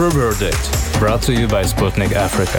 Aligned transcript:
Afro 0.00 0.32
Verdict, 0.32 0.98
brought 0.98 1.20
to 1.20 1.34
you 1.34 1.46
by 1.46 1.62
Sputnik 1.62 2.12
Africa. 2.12 2.58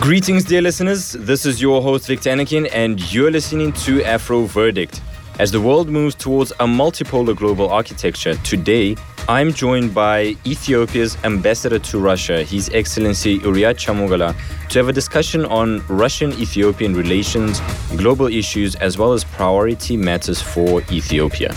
Greetings, 0.00 0.44
dear 0.44 0.62
listeners. 0.62 1.10
This 1.10 1.44
is 1.44 1.60
your 1.60 1.82
host, 1.82 2.06
Viktor 2.06 2.30
Anokhin, 2.30 2.70
and 2.72 3.12
you're 3.12 3.32
listening 3.32 3.72
to 3.72 4.00
Afro 4.04 4.44
Verdict. 4.44 5.02
As 5.40 5.50
the 5.50 5.60
world 5.60 5.88
moves 5.88 6.14
towards 6.14 6.52
a 6.52 6.66
multipolar 6.66 7.34
global 7.34 7.68
architecture, 7.68 8.36
today 8.44 8.94
I'm 9.28 9.52
joined 9.52 9.92
by 9.92 10.36
Ethiopia's 10.46 11.18
ambassador 11.24 11.80
to 11.80 11.98
Russia, 11.98 12.44
His 12.44 12.70
Excellency 12.72 13.40
Uriat 13.40 13.76
Cham 13.76 13.96
Ugala, 13.96 14.36
to 14.68 14.78
have 14.78 14.88
a 14.88 14.92
discussion 14.92 15.44
on 15.46 15.84
Russian 15.88 16.30
Ethiopian 16.34 16.94
relations, 16.94 17.60
global 17.96 18.28
issues, 18.28 18.76
as 18.76 18.96
well 18.96 19.14
as 19.14 19.24
priority 19.24 19.96
matters 19.96 20.40
for 20.40 20.80
Ethiopia. 20.92 21.52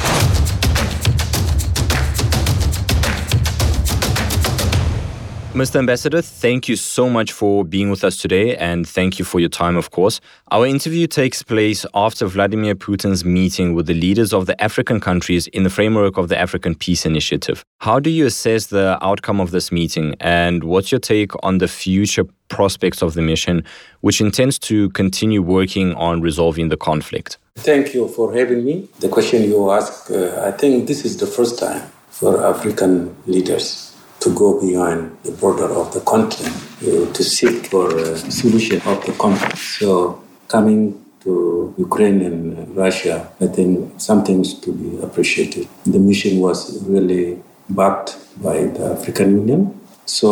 Mr. 5.54 5.76
Ambassador, 5.76 6.20
thank 6.20 6.68
you 6.68 6.76
so 6.76 7.08
much 7.08 7.32
for 7.32 7.64
being 7.64 7.92
with 7.92 8.04
us 8.04 8.18
today 8.18 8.58
and 8.58 8.90
thank 8.90 9.20
you 9.20 9.24
for 9.24 9.40
your 9.40 9.50
time, 9.50 9.78
of 9.78 9.92
course. 9.92 10.20
Our 10.50 10.66
interview 10.66 11.06
takes 11.06 11.44
place 11.44 11.86
after 11.94 12.26
Vladimir 12.26 12.74
Putin's 12.74 13.24
meeting 13.24 13.76
with 13.76 13.86
the 13.86 13.94
leaders 13.94 14.34
of 14.34 14.48
the 14.48 14.60
African 14.60 15.00
countries 15.00 15.46
in 15.46 15.62
the 15.62 15.70
framework 15.70 16.18
of 16.18 16.30
the 16.30 16.36
African 16.40 16.74
Peace 16.74 17.06
Initiative. 17.06 17.64
How 17.82 18.00
do 18.00 18.10
you 18.10 18.26
assess 18.26 18.66
the 18.66 18.98
outcome 19.06 19.40
of 19.40 19.52
this 19.52 19.72
meeting 19.72 20.16
and 20.20 20.64
what's 20.64 20.92
your 20.92 21.00
take 21.00 21.34
on 21.44 21.60
the 21.60 21.68
future 21.68 22.26
prospects 22.48 23.04
of 23.04 23.14
the 23.14 23.22
mission, 23.22 23.64
which 24.02 24.22
intends 24.22 24.58
to 24.58 24.90
continue 24.90 25.44
working 25.44 25.94
on 25.94 26.20
resolving 26.22 26.70
the 26.70 26.78
conflict? 26.78 27.38
Thank 27.58 27.94
you 27.94 28.08
for 28.08 28.34
having 28.34 28.66
me. 28.66 28.90
The 29.02 29.10
question 29.10 29.44
you 29.44 29.70
ask, 29.70 30.10
uh, 30.10 30.48
I 30.48 30.50
think 30.50 30.88
this 30.88 31.06
is 31.06 31.18
the 31.18 31.28
first 31.28 31.60
time 31.60 31.92
for 32.10 32.44
African 32.44 33.16
leaders 33.28 33.83
to 34.24 34.30
go 34.34 34.60
beyond 34.60 35.18
the 35.24 35.32
border 35.32 35.70
of 35.82 35.94
the 35.94 36.02
continent 36.02 36.56
uh, 36.82 37.12
to 37.12 37.24
seek 37.24 37.68
for 37.68 37.86
a 37.98 38.18
solution 38.42 38.78
of 38.92 39.06
the 39.06 39.14
conflict. 39.24 39.58
So 39.58 40.24
coming 40.48 40.82
to 41.24 41.74
Ukraine 41.78 42.22
and 42.22 42.76
Russia, 42.76 43.16
I 43.42 43.48
think 43.48 44.00
something 44.00 44.44
to 44.64 44.70
be 44.82 44.90
appreciated. 45.08 45.68
The 45.86 46.00
mission 46.00 46.40
was 46.40 46.60
really 46.84 47.42
backed 47.70 48.12
by 48.42 48.58
the 48.76 48.86
African 48.96 49.30
Union. 49.42 49.62
So 50.06 50.30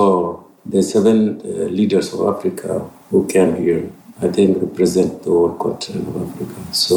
the 0.65 0.81
seven 0.83 1.17
uh, 1.39 1.43
leaders 1.79 2.13
of 2.13 2.19
Africa 2.33 2.89
who 3.09 3.27
came 3.27 3.55
here, 3.63 3.89
I 4.21 4.27
think 4.27 4.61
represent 4.61 5.23
the 5.23 5.31
whole 5.31 5.55
continent 5.55 6.07
of 6.09 6.15
Africa. 6.29 6.59
So 6.73 6.95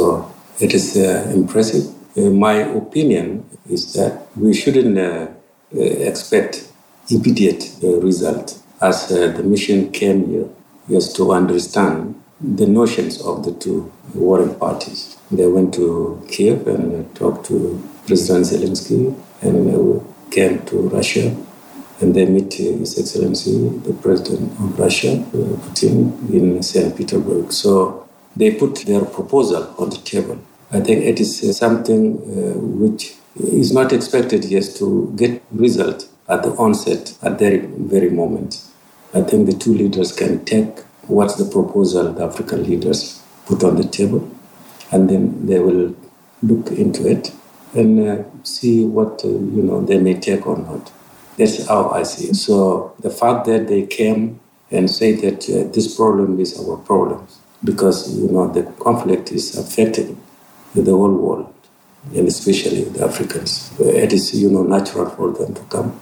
it 0.60 0.74
is 0.74 0.96
uh, 0.96 1.30
impressive. 1.34 1.84
Uh, 2.16 2.30
my 2.30 2.54
opinion 2.82 3.26
is 3.68 3.94
that 3.94 4.28
we 4.36 4.54
shouldn't 4.54 4.98
uh, 4.98 5.26
uh, 5.74 5.80
expect 5.80 6.68
immediate 7.10 7.70
uh, 7.82 8.00
result 8.00 8.60
as 8.80 9.10
uh, 9.10 9.28
the 9.36 9.42
mission 9.42 9.90
came 9.90 10.28
here 10.28 10.48
just 10.88 11.16
to 11.16 11.32
understand 11.32 12.20
the 12.40 12.66
notions 12.66 13.20
of 13.22 13.44
the 13.44 13.52
two 13.52 13.90
warring 14.14 14.54
parties. 14.56 15.16
They 15.30 15.46
went 15.46 15.72
to 15.74 16.22
Kiev 16.30 16.66
and 16.66 17.14
talked 17.14 17.46
to 17.46 17.82
President 18.06 18.46
Zelensky 18.46 19.14
and 19.40 20.04
came 20.30 20.64
to 20.66 20.76
Russia 20.88 21.34
and 22.00 22.14
they 22.14 22.26
met 22.26 22.52
His 22.52 22.98
Excellency, 22.98 23.68
the 23.78 23.94
President 23.94 24.50
of 24.58 24.78
Russia, 24.78 25.16
Putin, 25.32 26.30
in 26.32 26.62
St. 26.62 26.94
Petersburg. 26.96 27.52
So 27.52 28.06
they 28.36 28.52
put 28.52 28.84
their 28.84 29.04
proposal 29.04 29.74
on 29.78 29.90
the 29.90 29.98
table. 29.98 30.38
I 30.72 30.80
think 30.80 31.04
it 31.04 31.20
is 31.20 31.56
something 31.56 32.16
uh, 32.16 32.58
which 32.58 33.14
is 33.36 33.72
not 33.72 33.92
expected 33.92 34.44
yet 34.44 34.64
to 34.76 35.12
get 35.16 35.42
result 35.52 36.08
at 36.28 36.42
the 36.42 36.50
onset, 36.50 37.16
at 37.22 37.38
the 37.38 37.58
very 37.76 38.10
moment. 38.10 38.64
I 39.12 39.20
think 39.22 39.46
the 39.46 39.56
two 39.56 39.74
leaders 39.74 40.12
can 40.12 40.44
take 40.44 40.80
what's 41.06 41.36
the 41.36 41.44
proposal 41.44 42.12
the 42.12 42.24
African 42.24 42.64
leaders 42.64 43.22
put 43.46 43.62
on 43.62 43.76
the 43.76 43.84
table, 43.84 44.30
and 44.90 45.08
then 45.08 45.46
they 45.46 45.60
will 45.60 45.94
look 46.42 46.70
into 46.72 47.06
it 47.08 47.32
and 47.74 48.08
uh, 48.08 48.24
see 48.42 48.84
what 48.84 49.24
uh, 49.24 49.28
you 49.28 49.62
know 49.62 49.84
they 49.84 49.98
may 49.98 50.14
take 50.14 50.46
or 50.46 50.56
not. 50.56 50.90
That's 51.36 51.66
how 51.66 51.90
I 51.90 52.04
see 52.04 52.28
it. 52.28 52.36
So 52.36 52.94
the 53.00 53.10
fact 53.10 53.46
that 53.46 53.68
they 53.68 53.86
came 53.86 54.40
and 54.70 54.90
say 54.90 55.12
that 55.12 55.48
uh, 55.50 55.70
this 55.72 55.94
problem 55.94 56.40
is 56.40 56.58
our 56.58 56.76
problem, 56.78 57.26
because 57.62 58.18
you 58.18 58.28
know 58.28 58.48
the 58.48 58.62
conflict 58.80 59.30
is 59.32 59.56
affecting 59.56 60.20
the 60.74 60.90
whole 60.90 61.12
world 61.12 61.54
and 62.14 62.26
especially 62.28 62.84
the 62.84 63.04
Africans. 63.04 63.72
It 63.78 64.12
is 64.12 64.34
you 64.34 64.50
know 64.50 64.62
natural 64.62 65.10
for 65.10 65.30
them 65.32 65.54
to 65.54 65.62
come 65.64 66.00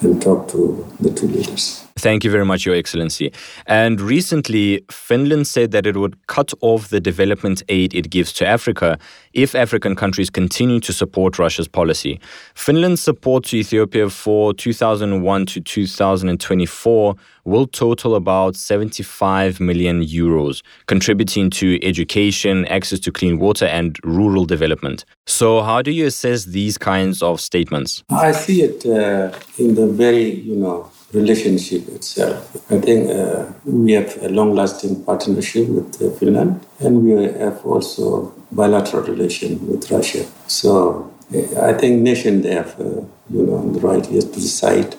and 0.00 0.22
talk 0.22 0.48
to 0.48 0.86
the 1.00 1.10
two 1.10 1.26
leaders. 1.26 1.87
Thank 1.98 2.22
you 2.22 2.30
very 2.30 2.44
much, 2.44 2.64
Your 2.64 2.76
Excellency. 2.76 3.32
And 3.66 4.00
recently, 4.00 4.84
Finland 4.88 5.48
said 5.48 5.72
that 5.72 5.84
it 5.84 5.96
would 5.96 6.16
cut 6.28 6.52
off 6.60 6.88
the 6.88 7.00
development 7.00 7.62
aid 7.68 7.92
it 7.92 8.08
gives 8.08 8.32
to 8.34 8.46
Africa 8.46 8.98
if 9.32 9.54
African 9.56 9.96
countries 9.96 10.30
continue 10.30 10.78
to 10.80 10.92
support 10.92 11.38
Russia's 11.40 11.66
policy. 11.66 12.20
Finland's 12.54 13.02
support 13.02 13.44
to 13.46 13.56
Ethiopia 13.56 14.08
for 14.10 14.54
2001 14.54 15.46
to 15.46 15.60
2024 15.60 17.16
will 17.44 17.66
total 17.66 18.14
about 18.14 18.54
75 18.54 19.58
million 19.58 20.04
euros, 20.04 20.62
contributing 20.86 21.50
to 21.50 21.82
education, 21.84 22.64
access 22.66 23.00
to 23.00 23.10
clean 23.10 23.38
water, 23.38 23.64
and 23.64 23.98
rural 24.04 24.44
development. 24.44 25.04
So, 25.26 25.62
how 25.62 25.82
do 25.82 25.90
you 25.90 26.06
assess 26.06 26.44
these 26.44 26.78
kinds 26.78 27.22
of 27.22 27.40
statements? 27.40 28.04
I 28.10 28.32
see 28.32 28.62
it 28.62 28.86
uh, 28.86 29.36
in 29.58 29.74
the 29.74 29.86
very, 29.86 30.30
you 30.30 30.54
know, 30.54 30.90
relationship 31.12 31.88
itself. 31.88 32.54
I 32.70 32.78
think 32.78 33.10
uh, 33.10 33.46
we 33.64 33.92
have 33.92 34.16
a 34.22 34.28
long-lasting 34.28 35.04
partnership 35.04 35.68
with 35.68 36.02
uh, 36.02 36.10
Finland, 36.18 36.60
and 36.80 37.02
we 37.02 37.24
have 37.24 37.64
also 37.64 38.34
bilateral 38.52 39.02
relation 39.04 39.66
with 39.68 39.90
Russia. 39.90 40.24
So 40.46 41.10
uh, 41.34 41.60
I 41.62 41.72
think 41.72 42.02
nations 42.02 42.46
have, 42.46 42.78
uh, 42.80 43.02
you 43.30 43.42
know, 43.46 43.72
the 43.72 43.80
right 43.80 44.10
yes, 44.10 44.24
to 44.24 44.40
decide 44.40 44.96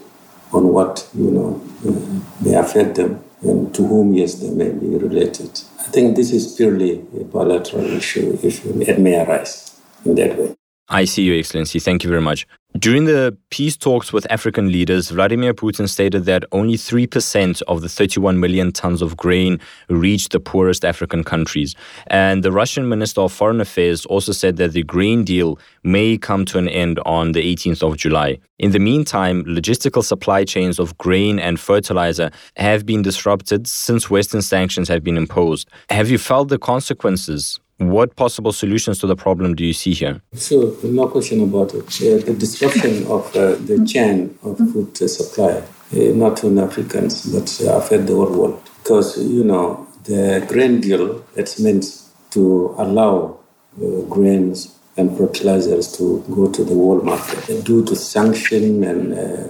on 0.51 0.67
what 0.73 1.07
you 1.15 1.29
know 1.31 1.61
uh, 1.87 2.43
may 2.43 2.55
affect 2.55 2.95
them 2.95 3.23
and 3.41 3.73
to 3.73 3.85
whom 3.85 4.13
yes 4.13 4.35
they 4.35 4.49
may 4.49 4.69
be 4.69 4.97
related. 4.97 5.61
I 5.79 5.83
think 5.83 6.15
this 6.15 6.31
is 6.31 6.55
purely 6.55 6.99
a 7.19 7.23
bilateral 7.23 7.85
issue 7.85 8.37
if 8.43 8.65
it 8.65 8.99
may 8.99 9.21
arise 9.23 9.79
in 10.05 10.15
that 10.15 10.37
way. 10.37 10.55
I 10.89 11.05
see, 11.05 11.21
you, 11.21 11.37
Excellency. 11.37 11.79
Thank 11.79 12.03
you 12.03 12.09
very 12.09 12.21
much. 12.21 12.47
During 12.79 13.03
the 13.03 13.35
peace 13.49 13.75
talks 13.75 14.13
with 14.13 14.25
African 14.31 14.71
leaders, 14.71 15.09
Vladimir 15.09 15.53
Putin 15.53 15.89
stated 15.89 16.23
that 16.25 16.45
only 16.53 16.75
3% 16.75 17.61
of 17.63 17.81
the 17.81 17.89
31 17.89 18.39
million 18.39 18.71
tons 18.71 19.01
of 19.01 19.17
grain 19.17 19.59
reached 19.89 20.31
the 20.31 20.39
poorest 20.39 20.85
African 20.85 21.25
countries. 21.25 21.75
And 22.07 22.41
the 22.41 22.53
Russian 22.53 22.87
Minister 22.87 23.19
of 23.19 23.33
Foreign 23.33 23.59
Affairs 23.59 24.05
also 24.05 24.31
said 24.31 24.55
that 24.57 24.71
the 24.71 24.83
grain 24.83 25.25
deal 25.25 25.59
may 25.83 26.17
come 26.17 26.45
to 26.45 26.57
an 26.57 26.69
end 26.69 27.01
on 27.05 27.33
the 27.33 27.41
18th 27.53 27.83
of 27.83 27.97
July. 27.97 28.37
In 28.59 28.71
the 28.71 28.79
meantime, 28.79 29.43
logistical 29.43 30.03
supply 30.03 30.45
chains 30.45 30.79
of 30.79 30.97
grain 30.97 31.37
and 31.37 31.59
fertilizer 31.59 32.31
have 32.55 32.85
been 32.85 33.01
disrupted 33.01 33.67
since 33.67 34.09
Western 34.09 34.41
sanctions 34.41 34.87
have 34.87 35.03
been 35.03 35.17
imposed. 35.17 35.67
Have 35.89 36.09
you 36.09 36.17
felt 36.17 36.47
the 36.47 36.59
consequences 36.59 37.59
what 37.79 38.15
possible 38.15 38.51
solutions 38.51 38.99
to 38.99 39.07
the 39.07 39.15
problem 39.15 39.55
do 39.55 39.65
you 39.65 39.73
see 39.73 39.93
here? 39.93 40.21
So, 40.33 40.75
no 40.83 41.07
question 41.07 41.41
about 41.41 41.73
it. 41.73 41.85
Uh, 42.01 42.23
the 42.25 42.35
disruption 42.37 43.07
of 43.07 43.35
uh, 43.35 43.55
the 43.55 43.85
chain 43.87 44.37
of 44.43 44.57
food 44.57 44.97
supply, 44.97 45.63
uh, 45.93 46.13
not 46.13 46.43
only 46.43 46.61
Africans, 46.61 47.25
but 47.33 47.61
uh, 47.65 47.77
affect 47.77 48.07
the 48.07 48.13
whole 48.13 48.31
world. 48.31 48.69
Because, 48.83 49.17
you 49.17 49.43
know, 49.43 49.87
the 50.03 50.45
grain 50.47 50.81
deal, 50.81 51.25
it's 51.35 51.59
meant 51.59 51.85
to 52.31 52.75
allow 52.77 53.39
uh, 53.81 54.01
grains 54.09 54.75
and 54.97 55.17
fertilizers 55.17 55.91
to 55.97 56.23
go 56.29 56.51
to 56.51 56.63
the 56.63 56.73
world 56.73 57.05
market. 57.05 57.63
Due 57.63 57.85
to 57.85 57.95
sanction 57.95 58.83
and 58.83 59.13
uh, 59.13 59.47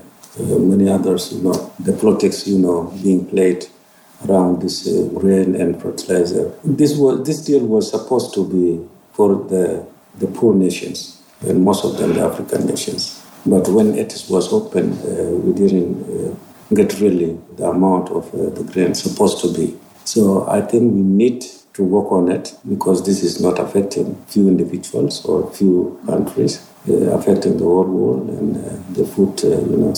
many 0.60 0.90
others, 0.90 1.34
you 1.34 1.42
know, 1.42 1.74
the 1.80 1.94
politics, 1.94 2.48
you 2.48 2.60
know, 2.60 2.94
being 3.02 3.26
played 3.26 3.66
around 4.28 4.62
this 4.62 4.88
uh, 4.88 5.08
grain 5.14 5.56
and 5.56 5.82
fertilizer. 5.82 6.52
This 6.64 6.98
was 6.98 7.26
this 7.26 7.46
deal 7.46 7.66
was 7.66 7.90
supposed 7.90 8.34
to 8.36 8.48
be 8.48 8.88
for 9.14 9.36
the 9.36 9.86
the 10.18 10.28
poor 10.28 10.54
nations, 10.54 11.22
and 11.42 11.64
most 11.64 11.86
of 11.86 11.98
them 11.98 12.14
the 12.14 12.22
African 12.22 12.66
nations. 12.66 13.24
But 13.46 13.68
when 13.70 13.98
it 13.98 14.26
was 14.30 14.52
opened, 14.52 14.94
uh, 15.00 15.32
we 15.32 15.54
didn't 15.54 16.04
uh, 16.04 16.36
get 16.76 17.00
really 17.00 17.40
the 17.56 17.70
amount 17.70 18.10
of 18.10 18.34
uh, 18.34 18.50
the 18.50 18.64
grain 18.64 18.94
supposed 18.94 19.40
to 19.42 19.54
be. 19.54 19.78
So 20.04 20.48
I 20.48 20.62
think 20.62 20.94
we 20.94 21.02
need 21.02 21.46
to 21.74 21.84
work 21.84 22.12
on 22.12 22.30
it 22.30 22.58
because 22.68 23.06
this 23.06 23.24
is 23.24 23.40
not 23.40 23.60
affecting 23.60 24.16
few 24.26 24.50
individuals 24.50 25.24
or 25.26 25.50
few 25.54 26.02
countries, 26.06 26.68
uh, 26.90 26.94
affecting 27.18 27.58
the 27.58 27.64
whole 27.64 27.86
world 27.86 28.30
and 28.30 28.58
uh, 28.58 28.94
the 28.94 29.06
food, 29.06 29.42
you 29.44 29.78
know 29.78 29.94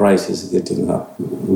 price 0.00 0.24
is 0.34 0.40
getting 0.56 0.82
up. 0.96 1.04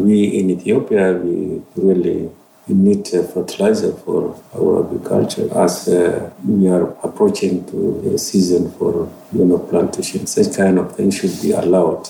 We 0.04 0.16
in 0.38 0.50
Ethiopia, 0.56 1.04
we 1.24 1.62
really 1.76 2.20
need 2.68 3.06
fertilizer 3.34 3.92
for 4.04 4.20
our 4.56 4.72
agriculture 4.84 5.48
as 5.64 5.74
uh, 5.88 6.30
we 6.46 6.68
are 6.76 6.86
approaching 7.08 7.54
to 7.70 7.78
a 8.14 8.18
season 8.18 8.62
for 8.78 8.92
you 9.36 9.44
know 9.48 9.58
plantation. 9.70 10.20
Such 10.26 10.50
kind 10.62 10.76
of 10.82 10.86
thing 10.96 11.10
should 11.18 11.36
be 11.42 11.50
allowed 11.52 12.04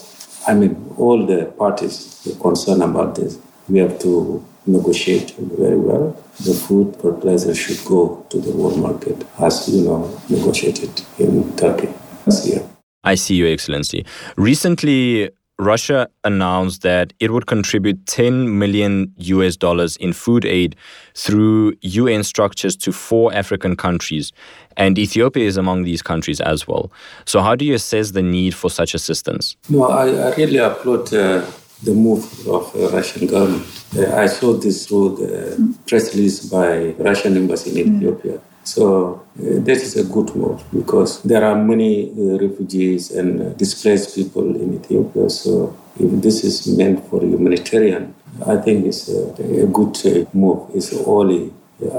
I 0.46 0.52
mean, 0.54 0.92
all 0.98 1.24
the 1.24 1.46
parties 1.46 2.28
concerned 2.40 2.82
about 2.82 3.14
this, 3.14 3.38
we 3.68 3.78
have 3.78 3.98
to 4.00 4.44
negotiate 4.66 5.34
very 5.36 5.78
well. 5.78 6.16
The 6.40 6.52
food 6.52 6.96
fertilizer 6.96 7.54
should 7.54 7.82
go 7.86 8.26
to 8.28 8.38
the 8.38 8.50
world 8.50 8.78
market 8.78 9.24
as, 9.38 9.68
you 9.68 9.84
know, 9.84 10.20
negotiated 10.28 11.02
in 11.18 11.56
Turkey 11.56 11.88
last 12.26 12.46
year. 12.46 12.62
I 13.02 13.14
see, 13.14 13.36
Your 13.36 13.48
Excellency. 13.48 14.04
Recently, 14.36 15.30
Russia 15.58 16.08
announced 16.24 16.82
that 16.82 17.12
it 17.20 17.30
would 17.30 17.46
contribute 17.46 18.06
10 18.06 18.58
million 18.58 19.12
US 19.18 19.56
dollars 19.56 19.96
in 19.98 20.12
food 20.12 20.44
aid 20.44 20.74
through 21.14 21.74
UN 21.80 22.24
structures 22.24 22.74
to 22.76 22.92
four 22.92 23.32
African 23.32 23.76
countries, 23.76 24.32
and 24.76 24.98
Ethiopia 24.98 25.46
is 25.46 25.56
among 25.56 25.84
these 25.84 26.02
countries 26.02 26.40
as 26.40 26.66
well. 26.66 26.90
So, 27.24 27.40
how 27.40 27.54
do 27.54 27.64
you 27.64 27.74
assess 27.74 28.10
the 28.10 28.22
need 28.22 28.54
for 28.54 28.68
such 28.68 28.94
assistance? 28.94 29.56
No, 29.68 29.84
I, 29.84 30.08
I 30.08 30.34
really 30.34 30.58
applaud 30.58 31.14
uh, 31.14 31.46
the 31.84 31.94
move 31.94 32.24
of 32.48 32.72
the 32.72 32.88
Russian 32.88 33.26
government. 33.28 33.66
Uh, 33.96 34.16
I 34.16 34.26
saw 34.26 34.54
this 34.54 34.86
through 34.86 35.16
the 35.16 35.76
press 35.86 36.14
release 36.14 36.46
by 36.46 36.94
Russian 36.98 37.36
embassy 37.36 37.80
in 37.80 37.96
Ethiopia. 37.96 38.40
So 38.64 39.22
uh, 39.38 39.60
that 39.66 39.76
is 39.76 39.96
a 39.96 40.04
good 40.04 40.34
move 40.34 40.62
because 40.72 41.22
there 41.22 41.44
are 41.44 41.54
many 41.54 42.10
uh, 42.10 42.38
refugees 42.38 43.10
and 43.10 43.40
uh, 43.40 43.48
displaced 43.50 44.14
people 44.14 44.56
in 44.56 44.74
Ethiopia. 44.74 45.28
So 45.28 45.76
if 46.00 46.22
this 46.22 46.44
is 46.44 46.66
meant 46.76 47.06
for 47.08 47.20
humanitarian, 47.22 48.14
I 48.46 48.56
think 48.56 48.86
it's 48.86 49.08
a, 49.08 49.66
good 49.66 49.96
uh, 50.06 50.28
move. 50.32 50.70
It's 50.74 50.92
only 51.06 51.52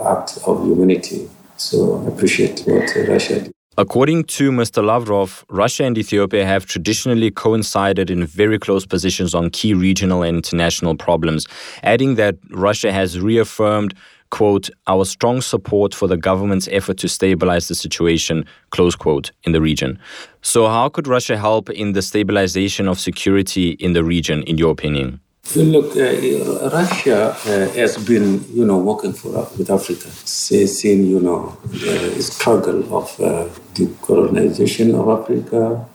act 0.03 0.39
of 0.45 0.65
humanity. 0.65 1.29
So 1.57 2.03
I 2.03 2.07
appreciate 2.07 2.61
what 2.65 2.93
Russia 3.07 3.41
did. 3.41 3.51
According 3.77 4.23
to 4.25 4.51
Mr. 4.51 4.81
Lavrov, 4.81 5.43
Russia 5.49 5.83
and 5.83 5.97
Ethiopia 5.97 6.45
have 6.45 6.65
traditionally 6.65 7.29
coincided 7.29 8.09
in 8.09 8.25
very 8.25 8.57
close 8.57 8.85
positions 8.85 9.35
on 9.35 9.49
key 9.49 9.73
regional 9.73 10.23
and 10.23 10.37
international 10.37 10.95
problems, 10.95 11.45
adding 11.83 12.15
that 12.15 12.37
Russia 12.51 12.93
has 12.93 13.19
reaffirmed 13.19 13.93
quote, 14.29 14.69
our 14.87 15.05
strong 15.05 15.41
support 15.41 15.93
for 15.93 16.07
the 16.07 16.17
government's 16.17 16.67
effort 16.71 16.97
to 16.97 17.07
stabilize 17.07 17.67
the 17.67 17.75
situation, 17.75 18.45
close 18.69 18.95
quote, 18.95 19.31
in 19.43 19.51
the 19.51 19.61
region. 19.61 19.99
So, 20.41 20.67
how 20.67 20.89
could 20.89 21.07
Russia 21.07 21.37
help 21.37 21.69
in 21.69 21.93
the 21.93 22.01
stabilization 22.01 22.87
of 22.87 22.99
security 22.99 23.71
in 23.71 23.93
the 23.93 24.03
region, 24.03 24.43
in 24.43 24.57
your 24.57 24.71
opinion? 24.71 25.19
Look, 25.55 25.95
uh, 25.95 26.69
Russia 26.69 27.27
uh, 27.45 27.69
has 27.73 27.97
been, 28.03 28.43
you 28.51 28.65
know, 28.65 28.77
working 28.79 29.13
for 29.13 29.37
uh, 29.37 29.47
with 29.57 29.69
Africa 29.69 30.09
since, 30.25 30.83
you 30.83 31.19
know, 31.19 31.57
the 31.65 32.21
struggle 32.21 32.81
of 32.97 33.19
uh, 33.21 33.47
decolonization 33.73 34.95
of 34.99 35.07
Africa 35.21 35.85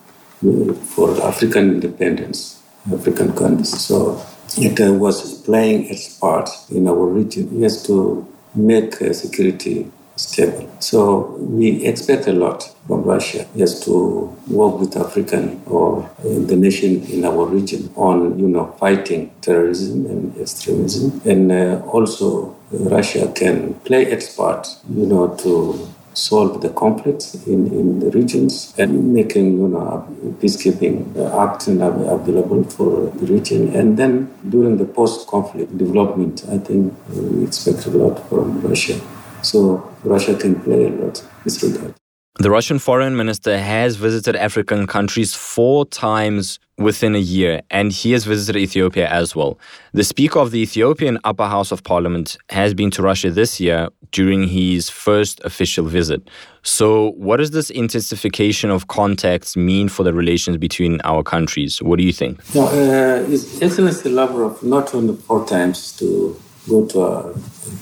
uh, 0.47 0.73
for 0.95 1.21
African 1.27 1.75
independence, 1.75 2.63
African 2.93 3.33
countries. 3.35 3.77
So 3.77 4.25
it 4.59 4.81
uh, 4.81 4.93
was 4.93 5.41
playing 5.43 5.87
its 5.91 6.19
part 6.19 6.49
in 6.71 6.89
our 6.89 7.07
region. 7.07 7.49
Yes, 7.61 7.83
to 7.87 8.27
make 8.55 9.01
uh, 9.01 9.13
security 9.13 9.91
stable. 10.17 10.69
So 10.81 11.37
we 11.39 11.87
expect 11.87 12.27
a 12.27 12.33
lot 12.33 12.65
from 12.87 13.03
Russia, 13.03 13.47
yes, 13.55 13.85
to 13.85 14.37
work 14.49 14.79
with 14.79 14.97
African 14.97 15.63
or 15.67 16.03
uh, 16.03 16.23
the 16.23 16.57
nation 16.57 17.03
in 17.05 17.25
our 17.25 17.47
region 17.47 17.91
on, 17.97 18.39
you 18.39 18.49
know, 18.49 18.67
fighting 18.79 19.33
terrorism 19.41 20.07
and 20.07 20.37
extremism, 20.39 21.21
and 21.25 21.51
uh, 21.51 21.81
also 21.87 22.57
Russia 22.71 23.33
can 23.35 23.75
play 23.81 24.05
its 24.05 24.35
part, 24.35 24.69
you 24.91 25.07
know, 25.07 25.35
to 25.37 25.89
solve 26.15 26.61
the 26.61 26.71
conflicts 26.71 27.35
in, 27.47 27.67
in 27.69 28.01
the 28.01 28.11
regions 28.11 28.75
and 28.79 29.13
making 29.15 29.59
you 29.61 29.69
know 29.69 30.07
peacekeeping 30.41 31.17
uh, 31.17 31.45
acts 31.45 31.69
available 31.69 32.65
for 32.65 33.11
the 33.11 33.27
region. 33.27 33.75
And 33.75 33.97
then 33.97 34.35
during 34.49 34.77
the 34.77 34.85
post-conflict 34.85 35.77
development 35.79 36.45
i 36.51 36.59
think 36.59 36.95
we 37.09 37.45
expect 37.45 37.87
a 37.87 37.91
lot 37.91 38.29
from 38.29 38.61
russia. 38.61 39.01
So 39.43 39.59
russia 40.05 40.35
can 40.35 40.61
play 40.61 40.87
a 40.87 40.91
lot 40.91 41.21
in 41.21 41.29
this 41.45 41.63
regard 41.63 42.00
the 42.41 42.51
Russian 42.51 42.79
foreign 42.79 43.19
minister 43.19 43.59
has 43.59 43.97
visited 43.97 44.35
African 44.35 44.87
countries 44.87 45.35
four 45.35 45.85
times 45.85 46.59
within 46.79 47.15
a 47.15 47.19
year, 47.19 47.61
and 47.71 47.93
he 47.93 48.13
has 48.13 48.25
visited 48.25 48.59
Ethiopia 48.59 49.07
as 49.09 49.37
well. 49.37 49.59
The 49.93 50.05
Speaker 50.05 50.39
of 50.39 50.51
the 50.51 50.61
Ethiopian 50.61 51.19
Upper 51.25 51.47
House 51.47 51.71
of 51.71 51.85
Parliament 51.85 52.39
has 52.49 52.73
been 52.73 52.91
to 52.93 53.03
Russia 53.03 53.31
this 53.31 53.61
year 53.61 53.91
during 54.13 54.49
his 54.49 54.89
first 54.89 55.43
official 55.45 55.85
visit. 55.85 56.31
So, 56.63 57.11
what 57.19 57.37
does 57.37 57.51
this 57.51 57.69
intensification 57.69 58.71
of 58.71 58.89
contacts 58.89 59.55
mean 59.55 59.91
for 59.91 60.03
the 60.03 60.15
relations 60.15 60.57
between 60.57 60.99
our 61.05 61.23
countries? 61.23 61.83
What 61.83 61.99
do 61.99 62.07
you 62.07 62.13
think? 62.15 62.43
No, 62.55 62.69
uh, 62.69 63.23
His 63.27 63.61
Excellency 63.61 64.11
not 64.11 64.95
only 64.95 65.15
four 65.15 65.47
times 65.47 65.95
to 65.99 66.41
go 66.71 66.87
to 66.87 67.03
a 67.03 67.35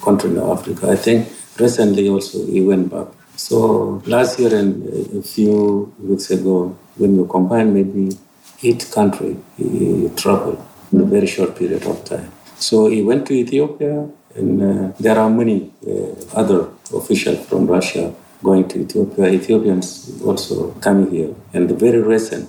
country 0.02 0.30
in 0.30 0.38
Africa, 0.38 0.90
I 0.90 0.96
think 0.96 1.28
recently 1.60 2.08
also 2.08 2.44
he 2.46 2.60
went 2.60 2.90
back 2.90 3.06
so 3.38 4.02
last 4.04 4.40
year 4.40 4.52
and 4.52 4.82
a 5.14 5.22
few 5.22 5.94
weeks 6.00 6.28
ago, 6.32 6.76
when 6.96 7.14
you 7.14 7.24
combine 7.26 7.72
maybe 7.72 8.18
eight 8.64 8.90
countries, 8.92 9.36
he 9.56 10.10
traveled 10.16 10.60
in 10.92 11.00
a 11.02 11.04
very 11.04 11.28
short 11.28 11.56
period 11.56 11.84
of 11.84 12.04
time. 12.04 12.32
So 12.56 12.88
he 12.90 13.00
went 13.00 13.28
to 13.28 13.34
Ethiopia, 13.34 14.08
and 14.34 14.60
uh, 14.60 14.92
there 14.98 15.16
are 15.16 15.30
many 15.30 15.70
uh, 15.86 16.40
other 16.40 16.68
officials 16.92 17.46
from 17.46 17.68
Russia 17.68 18.12
going 18.42 18.66
to 18.70 18.80
Ethiopia. 18.80 19.26
Ethiopians 19.28 20.20
also 20.24 20.72
coming 20.80 21.08
here, 21.08 21.32
and 21.52 21.70
the 21.70 21.74
very 21.74 22.02
recent 22.02 22.48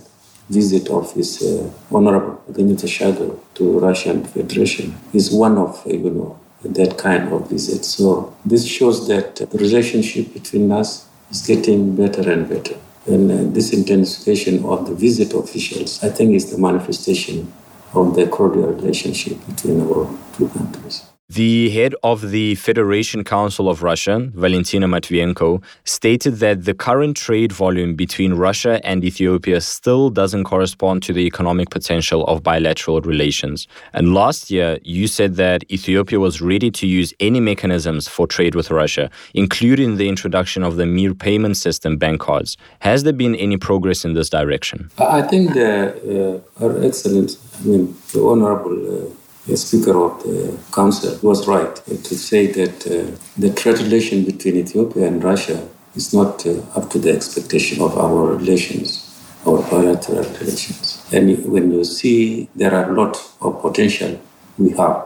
visit 0.50 0.90
of 0.90 1.14
his 1.14 1.30
uh, 1.44 1.70
Honorable 1.96 2.42
Benita 2.52 2.88
Shagar 2.88 3.38
to 3.54 3.80
Russian 3.80 4.26
Federation 4.26 4.96
is 5.14 5.32
one 5.32 5.56
of 5.60 5.84
you 5.86 6.10
know 6.10 6.40
that 6.64 6.98
kind 6.98 7.32
of 7.32 7.50
visit. 7.50 7.86
So 7.86 8.36
this 8.46 8.66
shows 8.66 9.08
that 9.08 9.38
the 9.38 9.58
relationship 9.58 10.34
between 10.34 10.72
us 10.72 11.08
is 11.32 11.46
getting 11.46 11.96
better 11.96 12.30
and 12.32 12.50
better. 12.50 12.76
And 13.06 13.32
uh, 13.32 13.54
this 13.54 13.74
intensification 13.74 14.66
of 14.66 14.88
the 14.88 14.94
visit 14.94 15.34
officials, 15.34 16.04
I 16.04 16.10
think, 16.10 16.36
is 16.36 16.52
the 16.52 16.58
manifestation 16.58 17.52
of 17.94 18.16
the 18.16 18.28
cordial 18.28 18.68
relationship 18.68 19.38
between 19.48 19.82
our 19.82 20.08
two 20.34 20.50
countries. 20.50 21.09
The 21.32 21.70
head 21.70 21.94
of 22.02 22.32
the 22.32 22.56
Federation 22.56 23.24
Council 23.24 23.70
of 23.70 23.84
Russia, 23.84 24.32
Valentina 24.34 24.88
Matvienko, 24.88 25.62
stated 25.86 26.38
that 26.38 26.66
the 26.66 26.74
current 26.74 27.16
trade 27.18 27.52
volume 27.52 27.94
between 27.94 28.34
Russia 28.34 28.82
and 28.84 29.06
Ethiopia 29.06 29.62
still 29.62 30.10
doesn't 30.10 30.46
correspond 30.46 31.04
to 31.04 31.14
the 31.14 31.28
economic 31.28 31.70
potential 31.70 32.26
of 32.26 32.42
bilateral 32.42 33.02
relations. 33.02 33.68
And 33.94 34.16
last 34.16 34.50
year, 34.50 34.80
you 34.82 35.06
said 35.06 35.36
that 35.36 35.72
Ethiopia 35.72 36.20
was 36.20 36.42
ready 36.42 36.72
to 36.72 36.88
use 36.88 37.14
any 37.20 37.40
mechanisms 37.40 38.08
for 38.08 38.26
trade 38.26 38.56
with 38.56 38.72
Russia, 38.72 39.12
including 39.36 39.98
the 39.98 40.10
introduction 40.10 40.64
of 40.64 40.78
the 40.78 40.88
Mir 40.88 41.14
payment 41.14 41.58
system 41.58 41.98
bank 41.98 42.22
cards. 42.22 42.58
Has 42.80 43.04
there 43.04 43.14
been 43.14 43.36
any 43.36 43.58
progress 43.58 44.04
in 44.04 44.16
this 44.16 44.32
direction? 44.32 44.90
I 44.98 45.22
think 45.22 45.54
the, 45.54 46.42
uh, 46.58 46.60
Her 46.60 46.84
Excellency, 46.84 47.38
I 47.60 47.68
mean, 47.68 47.96
the 48.14 48.24
Honorable 48.26 49.04
uh, 49.04 49.10
the 49.50 49.58
Speaker 49.58 49.96
of 50.06 50.24
the 50.24 50.58
Council 50.72 51.18
was 51.24 51.48
right 51.48 51.76
to 52.08 52.14
say 52.16 52.48
that 52.60 52.78
uh, 52.86 53.18
the 53.38 53.50
trade 53.60 53.80
relation 53.80 54.24
between 54.24 54.56
Ethiopia 54.58 55.08
and 55.08 55.24
Russia 55.24 55.68
is 55.96 56.14
not 56.14 56.46
uh, 56.46 56.52
up 56.78 56.90
to 56.92 57.00
the 57.00 57.12
expectation 57.12 57.82
of 57.82 57.98
our 57.98 58.36
relations, 58.36 58.88
our 59.48 59.60
bilateral 59.72 60.24
relations. 60.40 61.04
And 61.12 61.26
when 61.54 61.72
you 61.72 61.84
see 61.84 62.48
there 62.56 62.74
are 62.76 62.92
a 62.92 62.94
lot 62.94 63.18
of 63.42 63.62
potential 63.62 64.22
we 64.58 64.70
have 64.72 64.98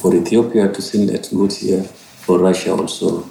for 0.00 0.14
Ethiopia 0.14 0.72
to 0.72 0.82
send 0.82 1.10
its 1.10 1.28
goods 1.32 1.56
here, 1.58 1.84
for 2.24 2.38
Russia 2.38 2.72
also 2.72 3.28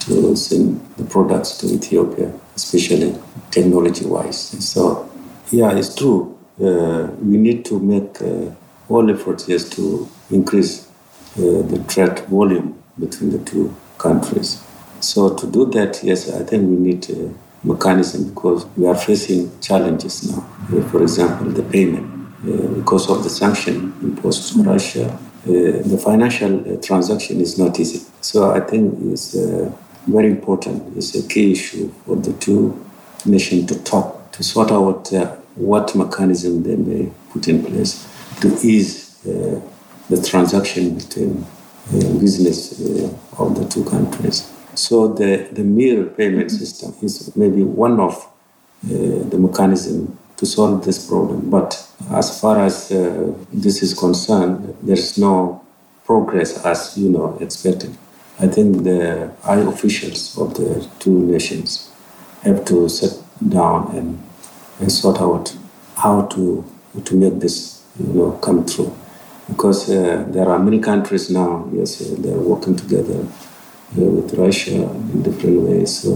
to 0.00 0.36
send 0.36 0.80
the 0.96 1.04
products 1.04 1.58
to 1.58 1.66
Ethiopia, 1.66 2.32
especially 2.54 3.14
technology-wise. 3.50 4.40
So, 4.72 5.10
yeah, 5.50 5.76
it's 5.76 5.94
true. 5.94 6.38
Uh, 6.60 7.08
we 7.20 7.36
need 7.36 7.64
to 7.66 7.78
make 7.78 8.22
uh, 8.22 8.50
all 8.88 9.10
efforts 9.10 9.48
is 9.48 9.68
to 9.70 10.08
increase 10.30 10.86
uh, 11.36 11.62
the 11.62 11.84
trade 11.88 12.18
volume 12.28 12.82
between 12.98 13.30
the 13.30 13.38
two 13.38 13.74
countries. 13.98 14.62
So 15.00 15.34
to 15.34 15.46
do 15.50 15.66
that, 15.72 16.02
yes, 16.02 16.30
I 16.32 16.42
think 16.44 16.68
we 16.68 16.76
need 16.76 17.10
a 17.10 17.34
mechanism 17.62 18.30
because 18.32 18.66
we 18.76 18.86
are 18.86 18.94
facing 18.94 19.60
challenges 19.60 20.30
now. 20.30 20.46
Uh, 20.72 20.82
for 20.88 21.02
example, 21.02 21.50
the 21.50 21.62
payment. 21.62 22.12
Uh, 22.42 22.68
because 22.74 23.10
of 23.10 23.24
the 23.24 23.30
sanction 23.30 23.92
imposed 24.02 24.56
on 24.58 24.66
Russia, 24.66 25.06
uh, 25.10 25.18
the 25.46 26.00
financial 26.02 26.60
uh, 26.60 26.80
transaction 26.80 27.40
is 27.40 27.58
not 27.58 27.78
easy. 27.80 28.06
So 28.20 28.52
I 28.52 28.60
think 28.60 28.94
it's 29.12 29.34
very 30.06 30.30
important. 30.30 30.96
It's 30.96 31.14
a 31.14 31.26
key 31.26 31.52
issue 31.52 31.90
for 32.04 32.16
the 32.16 32.32
two 32.34 32.84
nations 33.24 33.66
to 33.72 33.82
talk, 33.82 34.30
to 34.32 34.44
sort 34.44 34.70
out 34.70 35.10
what 35.56 35.94
mechanism 35.96 36.62
they 36.62 36.76
may 36.76 37.10
put 37.32 37.48
in 37.48 37.64
place 37.64 38.05
to 38.40 38.48
ease 38.62 39.24
uh, 39.26 39.60
the 40.08 40.22
transaction 40.22 40.96
between 40.96 41.44
uh, 41.88 41.98
business 42.18 42.80
uh, 42.80 43.08
of 43.38 43.58
the 43.58 43.64
two 43.68 43.84
countries. 43.84 44.52
So 44.74 45.08
the, 45.08 45.48
the 45.52 45.64
Mir 45.64 46.04
payment 46.04 46.50
system 46.50 46.94
is 47.02 47.34
maybe 47.36 47.62
one 47.62 47.98
of 47.98 48.30
the 48.82 49.38
mechanism 49.38 50.16
to 50.36 50.46
solve 50.46 50.84
this 50.84 51.06
problem. 51.08 51.50
But 51.50 51.82
as 52.10 52.40
far 52.40 52.60
as 52.60 52.92
uh, 52.92 53.32
this 53.52 53.82
is 53.82 53.94
concerned, 53.94 54.76
there 54.82 54.94
is 54.94 55.18
no 55.18 55.64
progress 56.04 56.64
as 56.64 56.96
you 56.96 57.08
know 57.08 57.36
expected. 57.40 57.96
I 58.38 58.46
think 58.46 58.84
the 58.84 59.32
high 59.42 59.60
officials 59.60 60.36
of 60.38 60.54
the 60.54 60.86
two 60.98 61.18
nations 61.20 61.90
have 62.42 62.64
to 62.66 62.88
sit 62.88 63.18
down 63.48 63.96
and, 63.96 64.22
and 64.78 64.92
sort 64.92 65.20
out 65.20 65.56
how 65.96 66.22
to 66.26 66.64
to 67.04 67.14
make 67.14 67.40
this 67.40 67.75
you 67.98 68.12
know 68.12 68.32
come 68.32 68.64
true 68.66 68.92
because 69.48 69.90
uh, 69.90 70.24
there 70.28 70.48
are 70.48 70.58
many 70.58 70.80
countries 70.80 71.30
now 71.30 71.68
yes 71.72 72.00
uh, 72.00 72.14
they're 72.18 72.44
working 72.52 72.76
together 72.76 73.20
uh, 73.20 74.02
with 74.16 74.34
Russia 74.34 74.82
in 75.12 75.22
different 75.22 75.62
ways 75.62 76.00
so 76.02 76.10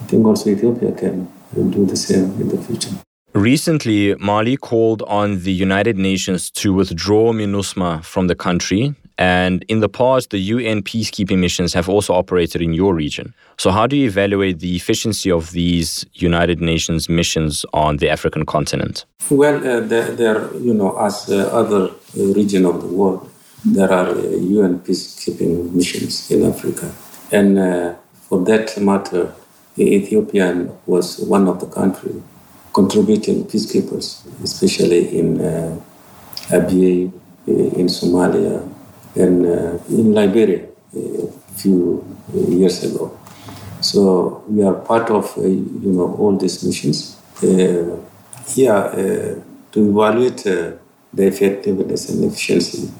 I 0.00 0.04
think 0.06 0.26
also 0.26 0.50
Ethiopia 0.50 0.92
can 0.92 1.28
do 1.54 1.86
the 1.86 1.96
same 1.96 2.40
in 2.40 2.48
the 2.48 2.58
future. 2.58 2.90
Recently, 3.34 4.14
Mali 4.16 4.56
called 4.56 5.02
on 5.06 5.42
the 5.42 5.52
United 5.52 5.96
Nations 5.96 6.50
to 6.50 6.74
withdraw 6.74 7.32
MINUSMA 7.32 8.04
from 8.04 8.26
the 8.26 8.34
country. 8.34 8.94
And 9.18 9.64
in 9.68 9.80
the 9.80 9.88
past, 9.88 10.30
the 10.30 10.38
UN 10.38 10.82
peacekeeping 10.82 11.38
missions 11.38 11.74
have 11.74 11.88
also 11.88 12.14
operated 12.14 12.62
in 12.62 12.72
your 12.72 12.94
region. 12.94 13.34
So, 13.58 13.70
how 13.70 13.86
do 13.86 13.96
you 13.96 14.06
evaluate 14.06 14.58
the 14.60 14.74
efficiency 14.76 15.30
of 15.30 15.52
these 15.52 16.04
United 16.14 16.60
Nations 16.60 17.08
missions 17.08 17.64
on 17.72 17.98
the 17.98 18.08
African 18.08 18.44
continent? 18.46 19.04
Well, 19.30 19.56
uh, 19.56 19.80
there, 19.80 20.54
you 20.56 20.74
know, 20.74 20.98
as 20.98 21.28
uh, 21.30 21.48
other 21.52 21.90
uh, 21.90 22.22
region 22.34 22.66
of 22.66 22.82
the 22.82 22.88
world, 22.88 23.30
there 23.64 23.92
are 23.92 24.10
UN 24.18 24.74
uh, 24.74 24.78
peacekeeping 24.78 25.72
missions 25.72 26.30
in 26.30 26.44
Africa. 26.44 26.92
And 27.30 27.58
uh, 27.58 27.94
for 28.28 28.44
that 28.44 28.76
matter, 28.80 29.32
Ethiopia 29.78 30.68
was 30.86 31.18
one 31.20 31.48
of 31.48 31.60
the 31.60 31.66
countries 31.66 32.20
contributing 32.72 33.44
peacekeepers, 33.44 34.24
especially 34.42 35.18
in 35.18 35.40
uh, 35.40 35.78
Abyei, 36.48 37.12
uh, 37.48 37.52
in 37.52 37.86
Somalia, 37.86 38.68
and 39.14 39.46
uh, 39.46 39.78
in 39.88 40.12
Liberia 40.12 40.66
uh, 40.96 41.26
a 41.26 41.54
few 41.54 42.04
years 42.34 42.82
ago. 42.84 43.18
So 43.80 44.44
we 44.48 44.62
are 44.62 44.74
part 44.74 45.10
of 45.10 45.36
uh, 45.36 45.42
you 45.42 45.92
know 45.92 46.14
all 46.18 46.36
these 46.36 46.64
missions. 46.64 47.16
Uh, 47.42 47.96
yeah, 48.54 48.90
to 49.72 49.90
evaluate 49.90 50.44
the 50.44 51.26
effectiveness 51.26 52.10
and 52.10 52.24
efficiency 52.24 52.90